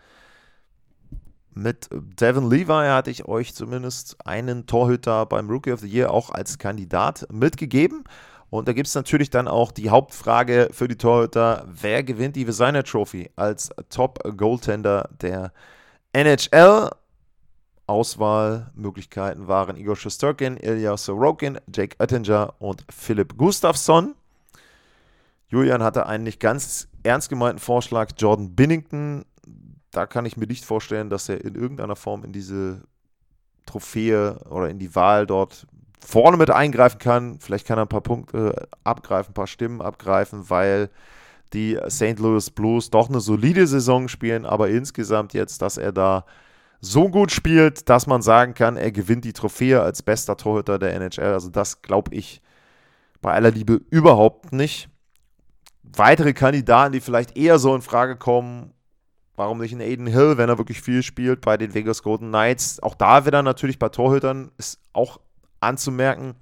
[1.53, 6.29] Mit Devin Levi hatte ich euch zumindest einen Torhüter beim Rookie of the Year auch
[6.29, 8.03] als Kandidat mitgegeben.
[8.49, 12.45] Und da gibt es natürlich dann auch die Hauptfrage für die Torhüter: Wer gewinnt die
[12.45, 15.51] Designer Trophy als Top Goaltender der
[16.13, 16.89] NHL?
[17.87, 24.15] Auswahlmöglichkeiten waren Igor Shosturkin, Ilya Sorokin, Jake Oettinger und Philipp Gustafsson.
[25.49, 29.25] Julian hatte einen nicht ganz ernst gemeinten Vorschlag, Jordan Binnington.
[29.91, 32.81] Da kann ich mir nicht vorstellen, dass er in irgendeiner Form in diese
[33.65, 35.67] Trophäe oder in die Wahl dort
[36.05, 37.39] vorne mit eingreifen kann.
[37.39, 40.89] Vielleicht kann er ein paar Punkte abgreifen, ein paar Stimmen abgreifen, weil
[41.53, 42.19] die St.
[42.19, 46.25] Louis Blues doch eine solide Saison spielen, aber insgesamt jetzt, dass er da
[46.79, 50.93] so gut spielt, dass man sagen kann, er gewinnt die Trophäe als bester Torhüter der
[50.93, 51.33] NHL.
[51.33, 52.41] Also das glaube ich
[53.21, 54.89] bei aller Liebe überhaupt nicht.
[55.81, 58.73] Weitere Kandidaten, die vielleicht eher so in Frage kommen,
[59.35, 62.83] warum nicht in Aiden Hill, wenn er wirklich viel spielt bei den Vegas Golden Knights.
[62.83, 65.19] Auch da wieder natürlich bei Torhütern ist auch
[65.65, 66.35] anzumerken,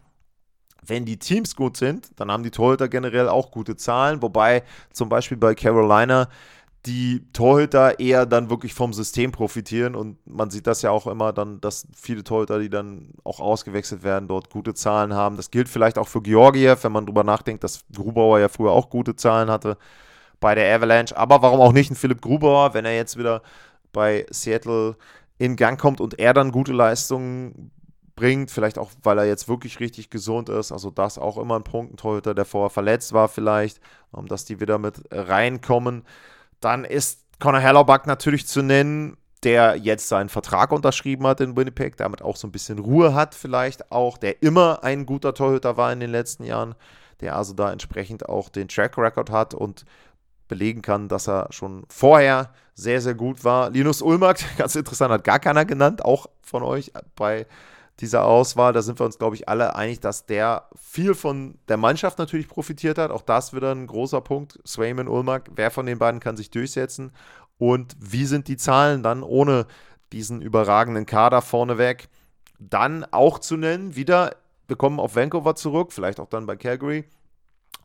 [0.85, 5.09] wenn die Teams gut sind, dann haben die Torhüter generell auch gute Zahlen, wobei zum
[5.09, 6.27] Beispiel bei Carolina
[6.85, 11.31] die Torhüter eher dann wirklich vom System profitieren und man sieht das ja auch immer
[11.31, 15.37] dann, dass viele Torhüter, die dann auch ausgewechselt werden, dort gute Zahlen haben.
[15.37, 18.89] Das gilt vielleicht auch für Georgiev, wenn man drüber nachdenkt, dass Grubauer ja früher auch
[18.89, 19.77] gute Zahlen hatte
[20.41, 21.15] bei der Avalanche.
[21.15, 23.43] Aber warum auch nicht ein Philipp Grubauer, wenn er jetzt wieder
[23.93, 24.97] bei Seattle
[25.37, 27.71] in Gang kommt und er dann gute Leistungen
[28.15, 30.71] bringt, vielleicht auch, weil er jetzt wirklich richtig gesund ist.
[30.71, 33.79] Also das auch immer ein Punkt, ein Torhüter, der vorher verletzt war vielleicht,
[34.11, 36.03] um, dass die wieder mit reinkommen.
[36.59, 41.97] Dann ist Conor Hellerback natürlich zu nennen, der jetzt seinen Vertrag unterschrieben hat in Winnipeg,
[41.97, 45.91] damit auch so ein bisschen Ruhe hat vielleicht auch, der immer ein guter Torhüter war
[45.91, 46.75] in den letzten Jahren,
[47.19, 49.85] der also da entsprechend auch den Track Record hat und
[50.47, 53.69] belegen kann, dass er schon vorher sehr, sehr gut war.
[53.71, 57.45] Linus Ulmark, ganz interessant, hat gar keiner genannt, auch von euch bei
[57.99, 58.73] dieser Auswahl.
[58.73, 62.47] Da sind wir uns, glaube ich, alle einig, dass der viel von der Mannschaft natürlich
[62.47, 63.11] profitiert hat.
[63.11, 64.59] Auch das wieder ein großer Punkt.
[64.65, 67.11] Swayman, Ulmark, wer von den beiden kann sich durchsetzen?
[67.57, 69.67] Und wie sind die Zahlen dann ohne
[70.11, 72.09] diesen überragenden Kader vorneweg?
[72.59, 74.35] Dann auch zu nennen, wieder,
[74.67, 77.05] wir kommen auf Vancouver zurück, vielleicht auch dann bei Calgary.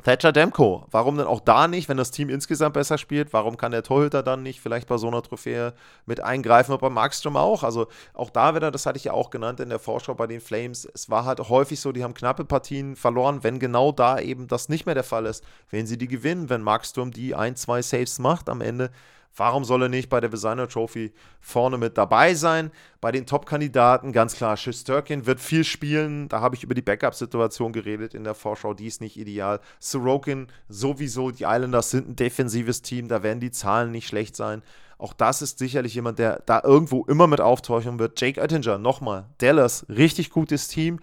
[0.04, 3.32] Thatcher Demko, warum denn auch da nicht, wenn das Team insgesamt besser spielt?
[3.32, 5.74] Warum kann der Torhüter dann nicht vielleicht bei so einer Trophäe
[6.06, 7.64] mit eingreifen und bei Markstrom auch?
[7.64, 10.40] Also auch da wieder, das hatte ich ja auch genannt in der Vorschau bei den
[10.40, 14.46] Flames, es war halt häufig so, die haben knappe Partien verloren, wenn genau da eben
[14.46, 15.42] das nicht mehr der Fall ist.
[15.68, 18.90] Wenn sie die gewinnen, wenn Markstrom die ein, zwei Saves macht am Ende,
[19.36, 22.72] Warum soll er nicht bei der Designer Trophy vorne mit dabei sein?
[23.00, 26.28] Bei den Top-Kandidaten ganz klar, Schisterkin wird viel spielen.
[26.28, 28.74] Da habe ich über die Backup-Situation geredet in der Vorschau.
[28.74, 29.60] Die ist nicht ideal.
[29.78, 31.30] Sorokin sowieso.
[31.30, 33.06] Die Islanders sind ein defensives Team.
[33.06, 34.62] Da werden die Zahlen nicht schlecht sein.
[34.98, 38.20] Auch das ist sicherlich jemand, der da irgendwo immer mit auftauchen wird.
[38.20, 39.26] Jake Oettinger, nochmal.
[39.38, 40.98] Dallas, richtig gutes Team.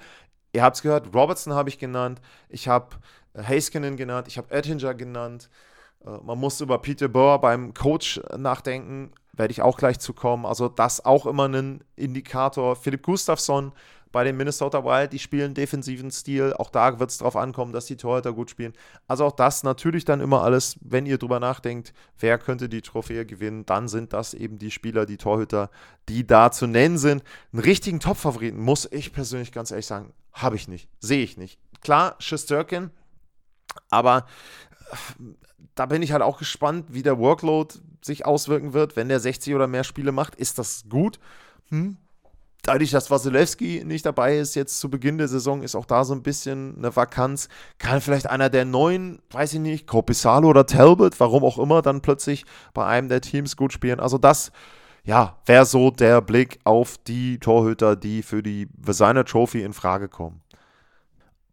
[0.52, 1.16] Ihr habt es gehört.
[1.16, 2.20] Robertson habe ich genannt.
[2.50, 2.98] Ich habe
[3.38, 4.28] Haskinen genannt.
[4.28, 5.50] Ich habe Oettinger genannt.
[6.06, 10.46] Äh, man muss über Peter Burr beim Coach nachdenken, werde ich auch gleich zu kommen.
[10.46, 12.76] Also das auch immer ein Indikator.
[12.76, 13.74] Philipp Gustafsson
[14.12, 16.54] bei den Minnesota Wild, die spielen defensiven Stil.
[16.54, 18.72] Auch da wird es darauf ankommen, dass die Torhüter gut spielen.
[19.10, 23.26] Also auch das natürlich dann immer alles, wenn ihr drüber nachdenkt, wer könnte die Trophäe
[23.26, 25.70] gewinnen, dann sind das eben die Spieler, die Torhüter,
[26.08, 27.24] die da zu nennen sind.
[27.52, 31.60] Einen richtigen Top-Favoriten, muss ich persönlich ganz ehrlich sagen, habe ich nicht, sehe ich nicht
[31.86, 32.90] klar, Shesterkin,
[33.90, 34.26] aber
[35.76, 38.96] da bin ich halt auch gespannt, wie der Workload sich auswirken wird.
[38.96, 41.20] Wenn der 60 oder mehr Spiele macht, ist das gut.
[41.70, 41.98] Hm.
[42.64, 46.16] Dadurch, dass Wasilewski nicht dabei ist, jetzt zu Beginn der Saison, ist auch da so
[46.16, 47.48] ein bisschen eine Vakanz.
[47.78, 52.02] Kann vielleicht einer der neuen, weiß ich nicht, Corpisalo oder Talbot, warum auch immer, dann
[52.02, 54.00] plötzlich bei einem der Teams gut spielen.
[54.00, 54.52] Also das,
[55.04, 60.10] ja, wäre so der Blick auf die Torhüter, die für die Designer Trophy in Frage
[60.10, 60.42] kommen.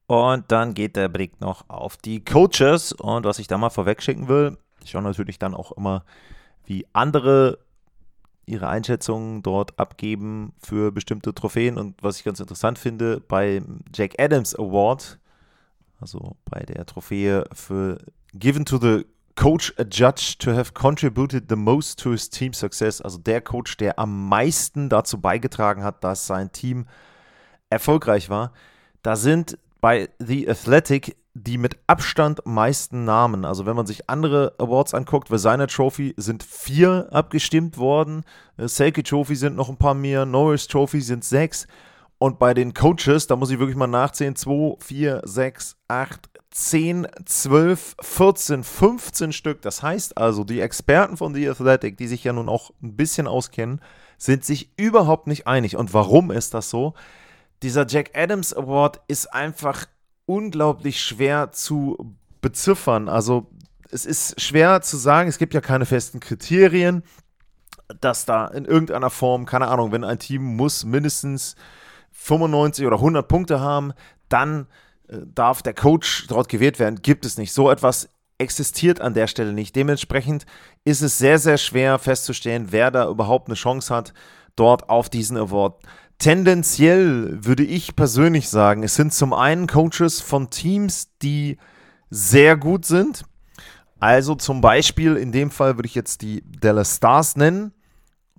[0.07, 2.93] Und dann geht der Blick noch auf die Coaches.
[2.93, 6.05] Und was ich da mal vorweg schicken will, ich schaue natürlich dann auch immer,
[6.65, 7.59] wie andere
[8.45, 11.79] ihre Einschätzungen dort abgeben für bestimmte Trophäen.
[11.79, 15.19] Und was ich ganz interessant finde, beim Jack Adams Award,
[16.01, 17.99] also bei der Trophäe für
[18.35, 23.01] Given to the Coach a Judge to have contributed the most to his team success,
[23.01, 26.87] also der Coach, der am meisten dazu beigetragen hat, dass sein Team
[27.71, 28.53] erfolgreich war.
[29.03, 33.45] Da sind bei The Athletic die mit Abstand meisten Namen.
[33.45, 38.25] Also wenn man sich andere Awards anguckt, Versailles Trophy sind vier abgestimmt worden,
[38.59, 41.67] äh, Selkie Trophy sind noch ein paar mehr, Norris Trophy sind sechs.
[42.19, 47.09] Und bei den Coaches, da muss ich wirklich mal nachzählen, 2, 4, 6, 8, 10,
[47.25, 49.63] 12, 14, 15 Stück.
[49.63, 53.27] Das heißt also, die Experten von The Athletic, die sich ja nun auch ein bisschen
[53.27, 53.81] auskennen,
[54.19, 55.77] sind sich überhaupt nicht einig.
[55.77, 56.95] Und warum ist das so?
[57.63, 59.87] Dieser Jack Adams Award ist einfach
[60.27, 63.09] unglaublich schwer zu beziffern.
[63.09, 63.51] Also
[63.91, 67.03] es ist schwer zu sagen, es gibt ja keine festen Kriterien,
[68.01, 71.57] dass da in irgendeiner Form, keine Ahnung, wenn ein Team muss mindestens
[72.13, 73.93] 95 oder 100 Punkte haben,
[74.29, 74.67] dann
[75.09, 77.03] äh, darf der Coach dort gewählt werden.
[77.03, 77.53] Gibt es nicht.
[77.53, 79.77] So etwas existiert an der Stelle nicht.
[79.77, 80.47] Dementsprechend
[80.85, 84.13] ist es sehr, sehr schwer festzustellen, wer da überhaupt eine Chance hat,
[84.57, 85.83] dort auf diesen Award
[86.23, 91.57] Tendenziell würde ich persönlich sagen, es sind zum einen Coaches von Teams, die
[92.11, 93.25] sehr gut sind.
[93.99, 97.73] Also zum Beispiel, in dem Fall würde ich jetzt die Dallas Stars nennen,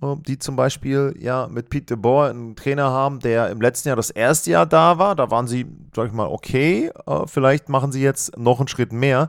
[0.00, 3.96] äh, die zum Beispiel ja mit Pete DeBoer einen Trainer haben, der im letzten Jahr
[3.96, 5.14] das erste Jahr da war.
[5.14, 6.90] Da waren sie, sag ich mal, okay.
[7.06, 9.28] Äh, vielleicht machen sie jetzt noch einen Schritt mehr.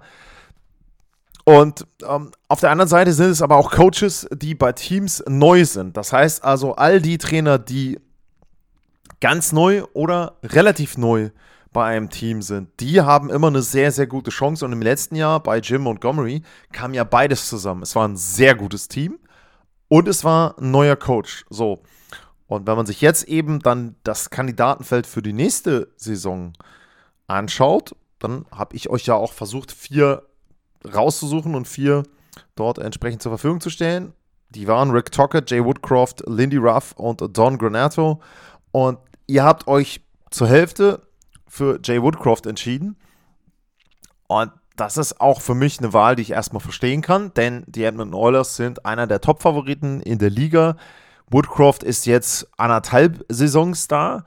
[1.44, 5.65] Und ähm, auf der anderen Seite sind es aber auch Coaches, die bei Teams neu
[5.65, 5.98] sind.
[5.98, 8.00] Das heißt also, all die Trainer, die
[9.21, 11.30] ganz neu oder relativ neu
[11.71, 14.63] bei einem Team sind, die haben immer eine sehr, sehr gute Chance.
[14.63, 17.84] Und im letzten Jahr bei Jim Montgomery kam ja beides zusammen.
[17.84, 19.19] Es war ein sehr gutes Team
[19.89, 21.45] und es war ein neuer Coach.
[21.49, 21.84] So.
[22.47, 26.54] Und wenn man sich jetzt eben dann das Kandidatenfeld für die nächste Saison
[27.28, 30.23] anschaut, dann habe ich euch ja auch versucht, vier
[30.93, 32.04] rauszusuchen und vier
[32.56, 34.13] dort entsprechend zur Verfügung zu stellen.
[34.49, 38.21] Die waren Rick Tockett, Jay Woodcroft, Lindy Ruff und Don Granato.
[38.75, 41.07] Und ihr habt euch zur Hälfte
[41.47, 42.97] für Jay Woodcroft entschieden.
[44.27, 47.85] Und das ist auch für mich eine Wahl, die ich erstmal verstehen kann, denn die
[47.85, 50.75] Edmonton Oilers sind einer der Top-Favoriten in der Liga.
[51.27, 54.25] Woodcroft ist jetzt anderthalb Saisons da.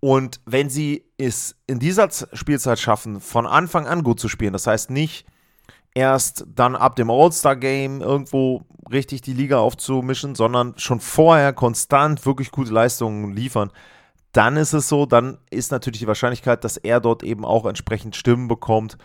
[0.00, 4.66] Und wenn sie es in dieser Spielzeit schaffen, von Anfang an gut zu spielen, das
[4.66, 5.24] heißt nicht
[5.98, 12.50] erst dann ab dem All-Star-Game irgendwo richtig die Liga aufzumischen, sondern schon vorher konstant wirklich
[12.52, 13.70] gute Leistungen liefern,
[14.32, 18.14] dann ist es so, dann ist natürlich die Wahrscheinlichkeit, dass er dort eben auch entsprechend
[18.14, 18.96] Stimmen bekommt,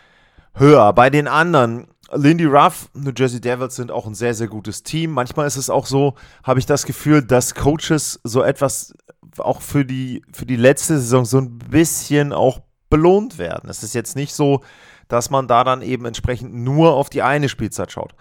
[0.54, 0.94] höher.
[0.94, 5.12] Bei den anderen, Lindy Ruff, New Jersey Devils sind auch ein sehr, sehr gutes Team.
[5.12, 8.94] Manchmal ist es auch so, habe ich das Gefühl, dass Coaches so etwas
[9.40, 13.70] auch für die, für die letzte Saison so ein bisschen auch belohnt werden.
[13.70, 14.62] Es ist jetzt nicht so,
[15.08, 18.16] dass man da dann eben entsprechend nur auf die eine Spielzeit schaut.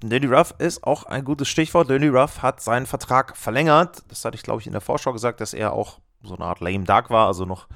[0.00, 1.90] Danny Ruff ist auch ein gutes Stichwort.
[1.90, 4.02] Danny Ruff hat seinen Vertrag verlängert.
[4.08, 6.60] Das hatte ich, glaube ich, in der Vorschau gesagt, dass er auch so eine Art
[6.60, 7.66] lame duck war, also noch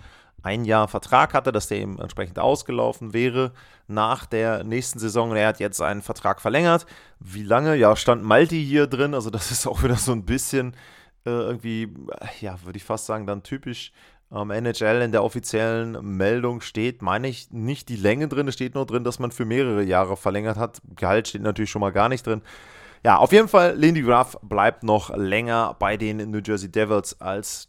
[0.43, 3.53] ein Jahr Vertrag hatte, dass der eben entsprechend ausgelaufen wäre
[3.89, 5.35] nach der nächsten Saison.
[5.35, 6.87] er hat jetzt seinen Vertrag verlängert.
[7.19, 7.77] Wie lange?
[7.77, 9.15] Ja, stand Malti hier drin.
[9.15, 10.75] Also das ist auch wieder so ein bisschen
[11.27, 11.93] äh, irgendwie,
[12.41, 13.93] ja, würde ich fast sagen, dann typisch
[14.33, 18.75] ähm, NHL in der offiziellen Meldung steht, meine ich, nicht die Länge drin, es steht
[18.75, 20.81] nur drin, dass man für mehrere Jahre verlängert hat.
[20.97, 22.43] Gehalt steht natürlich schon mal gar nicht drin.
[23.05, 27.69] Ja, auf jeden Fall, Lindy Graff bleibt noch länger bei den New Jersey Devils als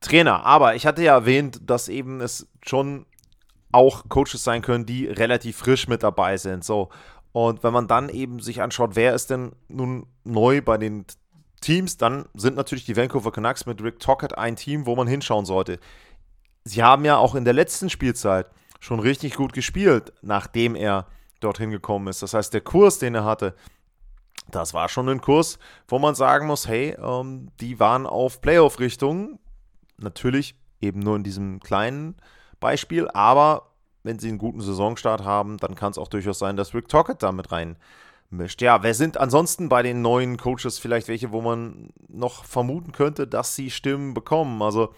[0.00, 0.44] Trainer.
[0.44, 3.06] Aber ich hatte ja erwähnt, dass eben es schon
[3.70, 6.64] auch Coaches sein können, die relativ frisch mit dabei sind.
[6.64, 6.88] So.
[7.32, 11.04] Und wenn man dann eben sich anschaut, wer ist denn nun neu bei den
[11.60, 15.44] Teams, dann sind natürlich die Vancouver Canucks mit Rick Tockett ein Team, wo man hinschauen
[15.44, 15.78] sollte.
[16.64, 18.46] Sie haben ja auch in der letzten Spielzeit
[18.80, 21.06] schon richtig gut gespielt, nachdem er
[21.40, 22.22] dorthin gekommen ist.
[22.22, 23.54] Das heißt, der Kurs, den er hatte,
[24.50, 29.38] das war schon ein Kurs, wo man sagen muss, hey, ähm, die waren auf Playoff-Richtung.
[29.98, 32.16] Natürlich eben nur in diesem kleinen
[32.60, 33.08] Beispiel.
[33.08, 33.70] Aber
[34.02, 37.22] wenn sie einen guten Saisonstart haben, dann kann es auch durchaus sein, dass Rick Tockett
[37.22, 37.50] da mit
[38.30, 38.62] reinmischt.
[38.62, 43.26] Ja, wer sind ansonsten bei den neuen Coaches vielleicht welche, wo man noch vermuten könnte,
[43.26, 44.62] dass sie Stimmen bekommen?
[44.62, 44.94] Also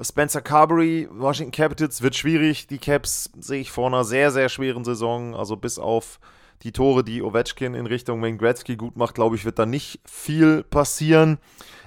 [0.00, 2.66] Spencer Carberry, Washington Capitals, wird schwierig.
[2.66, 5.34] Die Caps sehe ich vor einer sehr, sehr schweren Saison.
[5.34, 6.18] Also bis auf
[6.62, 10.00] die Tore, die Ovechkin in Richtung Wayne Gretzky gut macht, glaube ich, wird da nicht
[10.04, 11.38] viel passieren.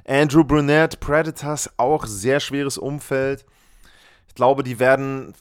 [0.07, 3.45] Andrew Brunette, Predators, auch sehr schweres Umfeld.
[4.27, 5.33] Ich glaube, die werden,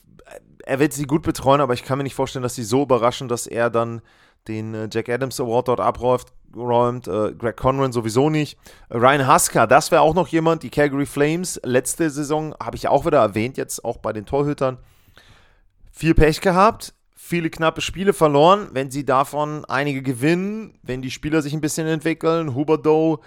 [0.65, 3.29] er wird sie gut betreuen, aber ich kann mir nicht vorstellen, dass sie so überraschen,
[3.29, 4.01] dass er dann
[4.49, 6.27] den äh, Jack Adams Award dort abräumt.
[6.57, 8.59] Räumt, äh, Greg Conran sowieso nicht.
[8.89, 10.63] Äh, Ryan Husker, das wäre auch noch jemand.
[10.63, 14.79] Die Calgary Flames, letzte Saison habe ich auch wieder erwähnt, jetzt auch bei den Torhütern.
[15.91, 18.69] Viel Pech gehabt, viele knappe Spiele verloren.
[18.73, 23.21] Wenn sie davon einige gewinnen, wenn die Spieler sich ein bisschen entwickeln, Huberdo,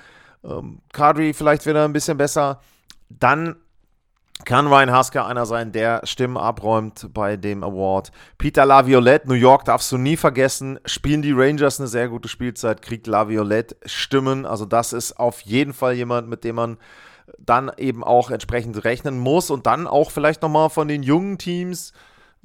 [0.44, 2.62] ähm, Kadri vielleicht wieder ein bisschen besser,
[3.10, 3.56] dann
[4.46, 8.12] kann Ryan Husker einer sein, der Stimmen abräumt bei dem Award.
[8.38, 10.80] Peter Laviolette, New York darfst du nie vergessen.
[10.86, 14.46] Spielen die Rangers eine sehr gute Spielzeit, kriegt Laviolette Stimmen.
[14.46, 16.78] Also das ist auf jeden Fall jemand, mit dem man
[17.40, 19.50] dann eben auch entsprechend rechnen muss.
[19.50, 21.94] Und dann auch vielleicht nochmal von den jungen Teams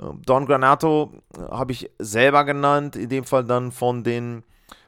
[0.01, 1.13] ähm, Don Granato
[1.51, 4.45] habe ich selber genannt, in dem Fall dann von den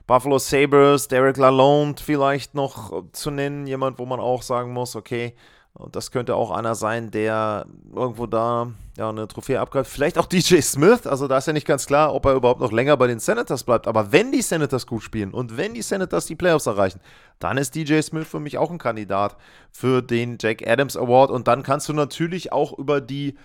[0.06, 5.34] Buffalo Sabres, Derek Lalonde vielleicht noch zu nennen, jemand, wo man auch sagen muss, okay,
[5.78, 9.90] äh, das könnte auch einer sein, der irgendwo da ja, eine Trophäe abgreift.
[9.90, 12.72] Vielleicht auch DJ Smith, also da ist ja nicht ganz klar, ob er überhaupt noch
[12.72, 13.86] länger bei den Senators bleibt.
[13.86, 17.00] Aber wenn die Senators gut spielen und wenn die Senators die Playoffs erreichen,
[17.38, 19.36] dann ist DJ Smith für mich auch ein Kandidat
[19.70, 21.30] für den Jack Adams Award.
[21.30, 23.36] Und dann kannst du natürlich auch über die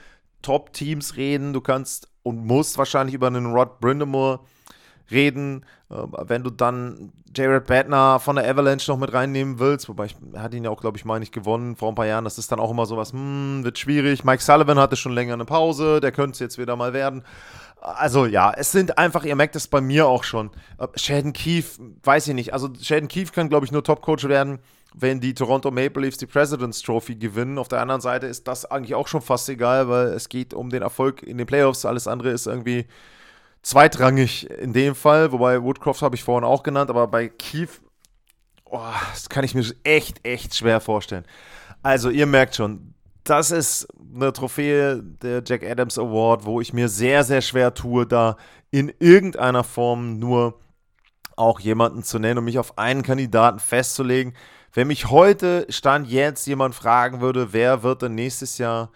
[0.41, 1.53] Top-Teams reden.
[1.53, 4.58] Du kannst und musst wahrscheinlich über einen Rod Brindamore reden.
[5.11, 5.95] Äh,
[6.27, 10.53] wenn du dann Jared Badner von der Avalanche noch mit reinnehmen willst, wobei ich, hat
[10.53, 12.23] ihn ja auch, glaube ich, mal nicht gewonnen vor ein paar Jahren.
[12.23, 14.23] Das ist dann auch immer sowas, hm, wird schwierig.
[14.23, 17.23] Mike Sullivan hatte schon länger eine Pause, der könnte es jetzt wieder mal werden.
[17.81, 20.49] Also ja, es sind einfach, ihr merkt es bei mir auch schon.
[20.77, 22.53] Äh, Sheldon Keefe, weiß ich nicht.
[22.53, 24.59] Also Sheldon Keefe kann, glaube ich, nur Top-Coach werden
[24.95, 27.57] wenn die Toronto Maple Leafs die President's Trophy gewinnen.
[27.57, 30.69] Auf der anderen Seite ist das eigentlich auch schon fast egal, weil es geht um
[30.69, 31.85] den Erfolg in den Playoffs.
[31.85, 32.85] Alles andere ist irgendwie
[33.61, 35.31] zweitrangig in dem Fall.
[35.31, 37.81] Wobei Woodcroft habe ich vorhin auch genannt, aber bei Keith,
[38.65, 38.79] oh,
[39.11, 41.25] das kann ich mir echt, echt schwer vorstellen.
[41.81, 42.93] Also ihr merkt schon,
[43.23, 48.05] das ist eine Trophäe der Jack Adams Award, wo ich mir sehr, sehr schwer tue,
[48.05, 48.37] da
[48.71, 50.59] in irgendeiner Form nur
[51.35, 54.33] auch jemanden zu nennen und mich auf einen Kandidaten festzulegen.
[54.73, 58.91] Wenn mich heute, Stand jetzt, jemand fragen würde, wer wird denn nächstes Jahr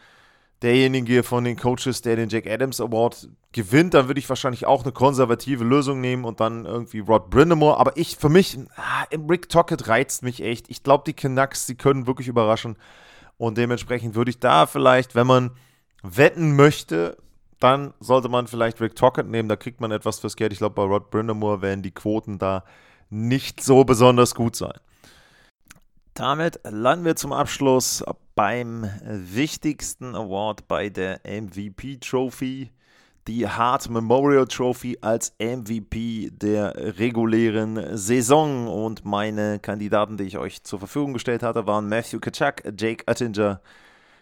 [0.63, 4.83] derjenige von den Coaches, der den Jack Adams Award gewinnt, dann würde ich wahrscheinlich auch
[4.83, 7.77] eine konservative Lösung nehmen und dann irgendwie Rod Brindamore.
[7.77, 10.69] Aber ich, für mich, ah, Rick Tockett reizt mich echt.
[10.69, 12.77] Ich glaube, die Canucks, die können wirklich überraschen.
[13.37, 15.51] Und dementsprechend würde ich da vielleicht, wenn man
[16.01, 17.17] wetten möchte,
[17.59, 19.49] dann sollte man vielleicht Rick Tockett nehmen.
[19.49, 20.53] Da kriegt man etwas fürs Geld.
[20.53, 22.63] Ich glaube, bei Rod Brindamore werden die Quoten da
[23.09, 24.79] nicht so besonders gut sein.
[26.13, 28.03] Damit landen wir zum Abschluss
[28.35, 32.69] beim wichtigsten Award bei der MVP Trophy,
[33.27, 38.67] die Hart Memorial Trophy als MVP der regulären Saison.
[38.67, 43.59] Und meine Kandidaten, die ich euch zur Verfügung gestellt hatte, waren Matthew Kachuk, Jake Oettinger,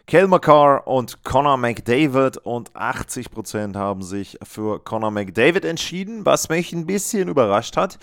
[0.07, 2.37] Kel McCarr und Connor McDavid.
[2.37, 7.99] Und 80% haben sich für Connor McDavid entschieden, was mich ein bisschen überrascht hat.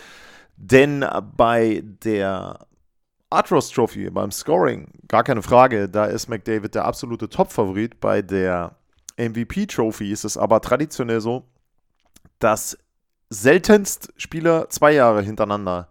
[0.58, 2.67] Denn bei der
[3.30, 8.00] Atros Trophy beim Scoring, gar keine Frage, da ist McDavid der absolute Top-Favorit.
[8.00, 8.76] Bei der
[9.18, 11.44] MVP Trophy ist es aber traditionell so,
[12.38, 12.78] dass
[13.30, 15.88] seltenst Spieler zwei Jahre hintereinander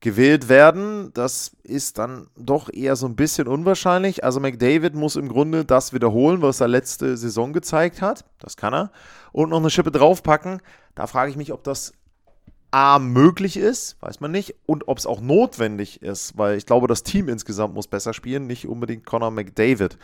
[0.00, 1.12] gewählt werden.
[1.14, 4.24] Das ist dann doch eher so ein bisschen unwahrscheinlich.
[4.24, 8.24] Also McDavid muss im Grunde das wiederholen, was er letzte Saison gezeigt hat.
[8.38, 8.90] Das kann er.
[9.32, 10.60] Und noch eine Schippe draufpacken.
[10.94, 11.92] Da frage ich mich, ob das
[12.76, 16.88] A möglich ist, weiß man nicht, und ob es auch notwendig ist, weil ich glaube,
[16.88, 19.96] das Team insgesamt muss besser spielen, nicht unbedingt Conor McDavid.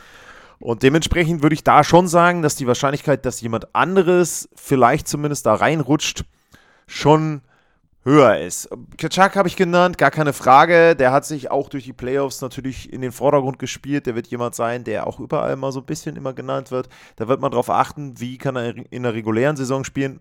[0.58, 5.44] Und dementsprechend würde ich da schon sagen, dass die Wahrscheinlichkeit, dass jemand anderes vielleicht zumindest
[5.44, 6.24] da reinrutscht,
[6.86, 7.42] schon
[8.04, 8.70] höher ist.
[8.96, 10.96] Kaczak habe ich genannt, gar keine Frage.
[10.96, 14.06] Der hat sich auch durch die Playoffs natürlich in den Vordergrund gespielt.
[14.06, 16.88] Der wird jemand sein, der auch überall mal so ein bisschen immer genannt wird.
[17.16, 20.20] Da wird man darauf achten, wie kann er in der regulären Saison spielen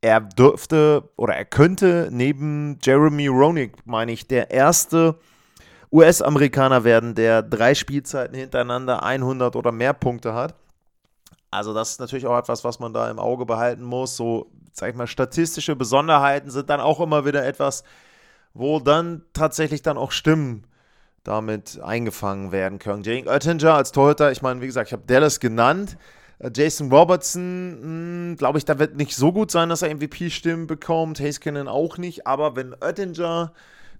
[0.00, 5.18] er dürfte oder er könnte neben Jeremy Roenick, meine ich, der erste
[5.92, 10.54] US-Amerikaner werden, der drei Spielzeiten hintereinander 100 oder mehr Punkte hat.
[11.50, 14.16] Also das ist natürlich auch etwas, was man da im Auge behalten muss.
[14.16, 17.84] So, sag ich mal, statistische Besonderheiten sind dann auch immer wieder etwas,
[18.52, 20.64] wo dann tatsächlich dann auch Stimmen
[21.24, 23.02] damit eingefangen werden können.
[23.02, 25.96] Jake Oettinger als Torhüter, ich meine, wie gesagt, ich habe Dallas genannt.
[26.38, 30.66] Äh, Jason Robertson, hm, glaube ich, da wird nicht so gut sein, dass er MVP-Stimmen
[30.66, 31.20] bekommt.
[31.20, 32.26] Haskinen auch nicht.
[32.26, 33.52] Aber wenn Oettinger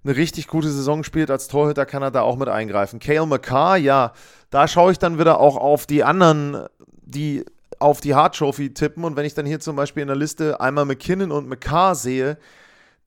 [0.03, 2.99] eine richtig gute Saison spielt als Torhüter, kann er da auch mit eingreifen.
[2.99, 4.13] Kale McCarr, ja,
[4.49, 6.67] da schaue ich dann wieder auch auf die anderen,
[7.03, 7.45] die
[7.79, 9.03] auf die Hard Trophy tippen.
[9.03, 12.37] Und wenn ich dann hier zum Beispiel in der Liste einmal McKinnon und McCarr sehe,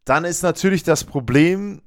[0.05, 1.83] dann ist natürlich das Problem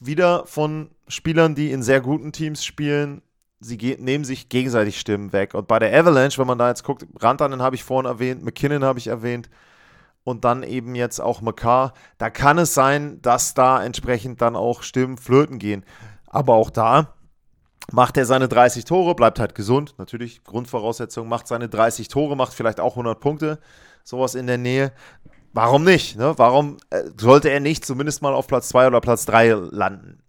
[0.00, 3.22] wieder von Spielern, die in sehr guten Teams spielen,
[3.64, 5.54] sie nehmen sich gegenseitig Stimmen weg.
[5.54, 8.84] Und bei der Avalanche, wenn man da jetzt guckt, Rantanen habe ich vorhin erwähnt, McKinnon
[8.84, 9.48] habe ich erwähnt
[10.22, 14.82] und dann eben jetzt auch McCarr, da kann es sein, dass da entsprechend dann auch
[14.82, 15.84] Stimmen flöten gehen.
[16.26, 17.14] Aber auch da
[17.92, 22.54] macht er seine 30 Tore, bleibt halt gesund, natürlich Grundvoraussetzung, macht seine 30 Tore, macht
[22.54, 23.58] vielleicht auch 100 Punkte,
[24.02, 24.92] sowas in der Nähe.
[25.52, 26.16] Warum nicht?
[26.16, 26.34] Ne?
[26.36, 30.23] Warum äh, sollte er nicht zumindest mal auf Platz 2 oder Platz 3 landen?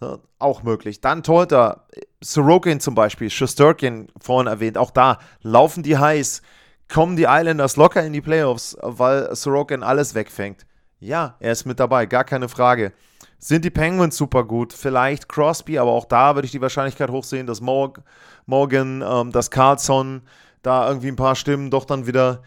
[0.00, 0.18] Ne?
[0.38, 1.00] Auch möglich.
[1.00, 1.86] Dann Torhüter,
[2.20, 6.42] Sorokin zum Beispiel, Schusterkin vorhin erwähnt, auch da laufen die heiß,
[6.88, 10.66] kommen die Islanders locker in die Playoffs, weil Sorokin alles wegfängt.
[10.98, 12.92] Ja, er ist mit dabei, gar keine Frage.
[13.38, 14.74] Sind die Penguins super gut?
[14.74, 20.22] Vielleicht Crosby, aber auch da würde ich die Wahrscheinlichkeit hochsehen, dass Morgan, ähm, dass Carlson
[20.62, 22.42] da irgendwie ein paar Stimmen doch dann wieder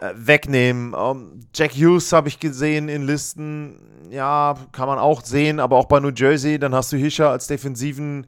[0.00, 0.94] wegnehmen.
[0.96, 4.08] Ähm, Jack Hughes habe ich gesehen in Listen.
[4.10, 6.58] Ja, kann man auch sehen, aber auch bei New Jersey.
[6.58, 8.26] Dann hast du Hischer als defensiven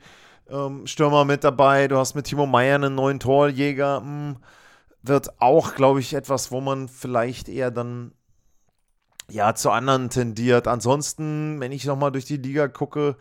[0.51, 1.89] ähm, Stürmer mit dabei.
[1.89, 4.01] Du hast mit Timo Meyer einen neuen Torjäger.
[4.01, 4.37] Hm,
[5.03, 8.13] wird auch, glaube ich, etwas, wo man vielleicht eher dann
[9.31, 10.67] ja zu anderen tendiert.
[10.67, 13.17] Ansonsten, wenn ich nochmal durch die Liga gucke,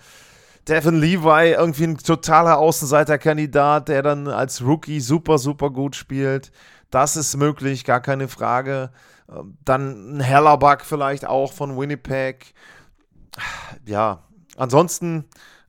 [0.67, 6.51] Devin Levi, irgendwie ein totaler Außenseiterkandidat, der dann als Rookie super, super gut spielt.
[6.91, 8.91] Das ist möglich, gar keine Frage.
[9.29, 12.53] Ähm, dann ein Hellerback vielleicht auch von Winnipeg.
[13.85, 14.23] Ja,
[14.57, 15.25] ansonsten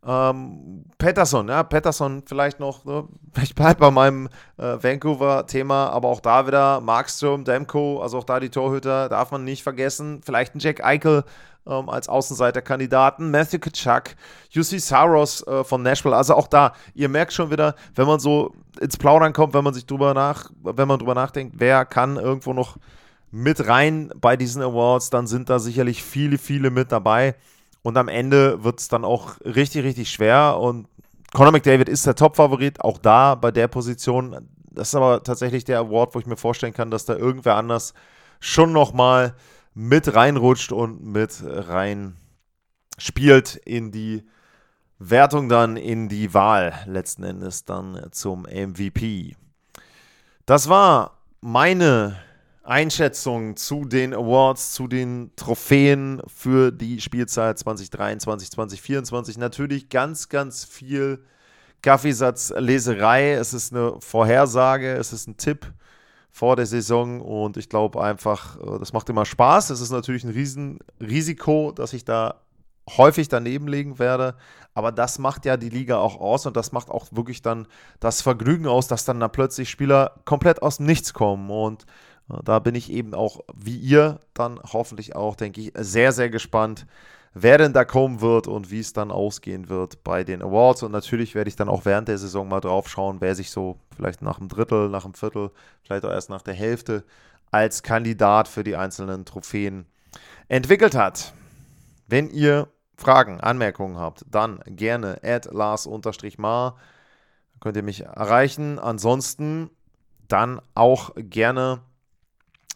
[0.06, 3.06] ähm, Patterson, ja, Patterson vielleicht noch, ne?
[3.42, 8.40] ich bleibe bei meinem äh, Vancouver-Thema, aber auch da wieder Markstrom, Demko, also auch da
[8.40, 10.22] die Torhüter, darf man nicht vergessen.
[10.24, 11.24] Vielleicht ein Jack Eichel
[11.66, 14.16] ähm, als Außenseiterkandidaten, Matthew Kachuk,
[14.56, 18.54] UC Saros äh, von Nashville, also auch da, ihr merkt schon wieder, wenn man so
[18.78, 22.52] ins Plaudern kommt, wenn man sich drüber nach, wenn man drüber nachdenkt, wer kann irgendwo
[22.52, 22.76] noch
[23.30, 27.34] mit rein bei diesen Awards, dann sind da sicherlich viele, viele mit dabei.
[27.82, 30.58] Und am Ende wird es dann auch richtig, richtig schwer.
[30.58, 30.86] Und
[31.32, 34.48] Conor McDavid ist der Top-Favorit, auch da bei der Position.
[34.70, 37.94] Das ist aber tatsächlich der Award, wo ich mir vorstellen kann, dass da irgendwer anders
[38.40, 39.34] schon nochmal
[39.74, 42.16] mit reinrutscht und mit rein
[42.98, 44.24] spielt in die
[45.02, 49.34] Wertung dann, in die Wahl letzten Endes dann zum MVP.
[50.44, 52.16] Das war meine
[52.62, 59.38] Einschätzung zu den Awards, zu den Trophäen für die Spielzeit 2023, 2024.
[59.38, 61.24] Natürlich ganz, ganz viel
[61.80, 63.32] Kaffeesatzleserei.
[63.32, 65.66] Es ist eine Vorhersage, es ist ein Tipp
[66.30, 69.70] vor der Saison und ich glaube einfach, äh, das macht immer Spaß.
[69.70, 72.42] Es ist natürlich ein Riesenrisiko, dass ich da
[72.96, 74.36] häufig daneben legen werde.
[74.74, 77.66] Aber das macht ja die Liga auch aus und das macht auch wirklich dann
[77.98, 81.50] das Vergnügen aus, dass dann da plötzlich Spieler komplett aus dem Nichts kommen.
[81.50, 81.86] Und
[82.44, 86.86] da bin ich eben auch, wie ihr, dann hoffentlich auch, denke ich, sehr, sehr gespannt,
[87.34, 90.82] wer denn da kommen wird und wie es dann ausgehen wird bei den Awards.
[90.84, 93.78] Und natürlich werde ich dann auch während der Saison mal drauf schauen, wer sich so
[93.96, 95.50] vielleicht nach einem Drittel, nach einem Viertel,
[95.82, 97.04] vielleicht auch erst nach der Hälfte
[97.50, 99.86] als Kandidat für die einzelnen Trophäen
[100.48, 101.32] entwickelt hat.
[102.06, 102.68] Wenn ihr
[103.00, 106.76] Fragen, Anmerkungen habt, dann gerne at Lars-Mar.
[107.60, 108.78] Könnt ihr mich erreichen.
[108.78, 109.70] Ansonsten
[110.28, 111.80] dann auch gerne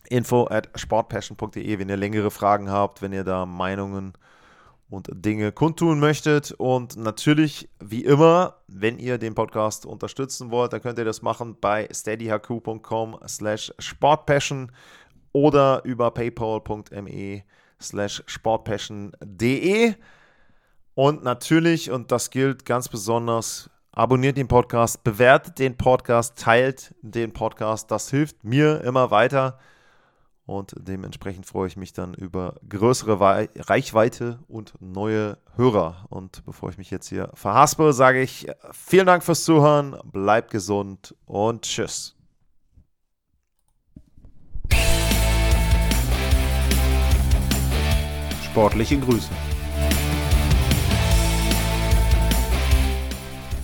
[0.09, 4.15] info at sportpassion.de, wenn ihr längere Fragen habt, wenn ihr da Meinungen
[4.91, 6.53] und Dinge kundtun möchtet.
[6.53, 11.57] Und natürlich, wie immer, wenn ihr den Podcast unterstützen wollt, dann könnt ihr das machen
[11.61, 14.73] bei steadyhq.com slash sportpassion
[15.33, 17.43] oder über paypal.me
[17.81, 19.95] slash sportpassion.de.
[20.95, 27.33] Und natürlich, und das gilt ganz besonders, abonniert den Podcast, bewertet den Podcast, teilt den
[27.33, 27.91] Podcast.
[27.91, 29.59] Das hilft mir immer weiter
[30.47, 36.07] und dementsprechend freue ich mich dann über größere Reichweite und neue Hörer.
[36.11, 41.15] Und bevor ich mich jetzt hier verhaspe, sage ich vielen Dank fürs Zuhören, bleibt gesund
[41.25, 42.17] und tschüss.
[48.45, 49.31] Sportliche Grüße.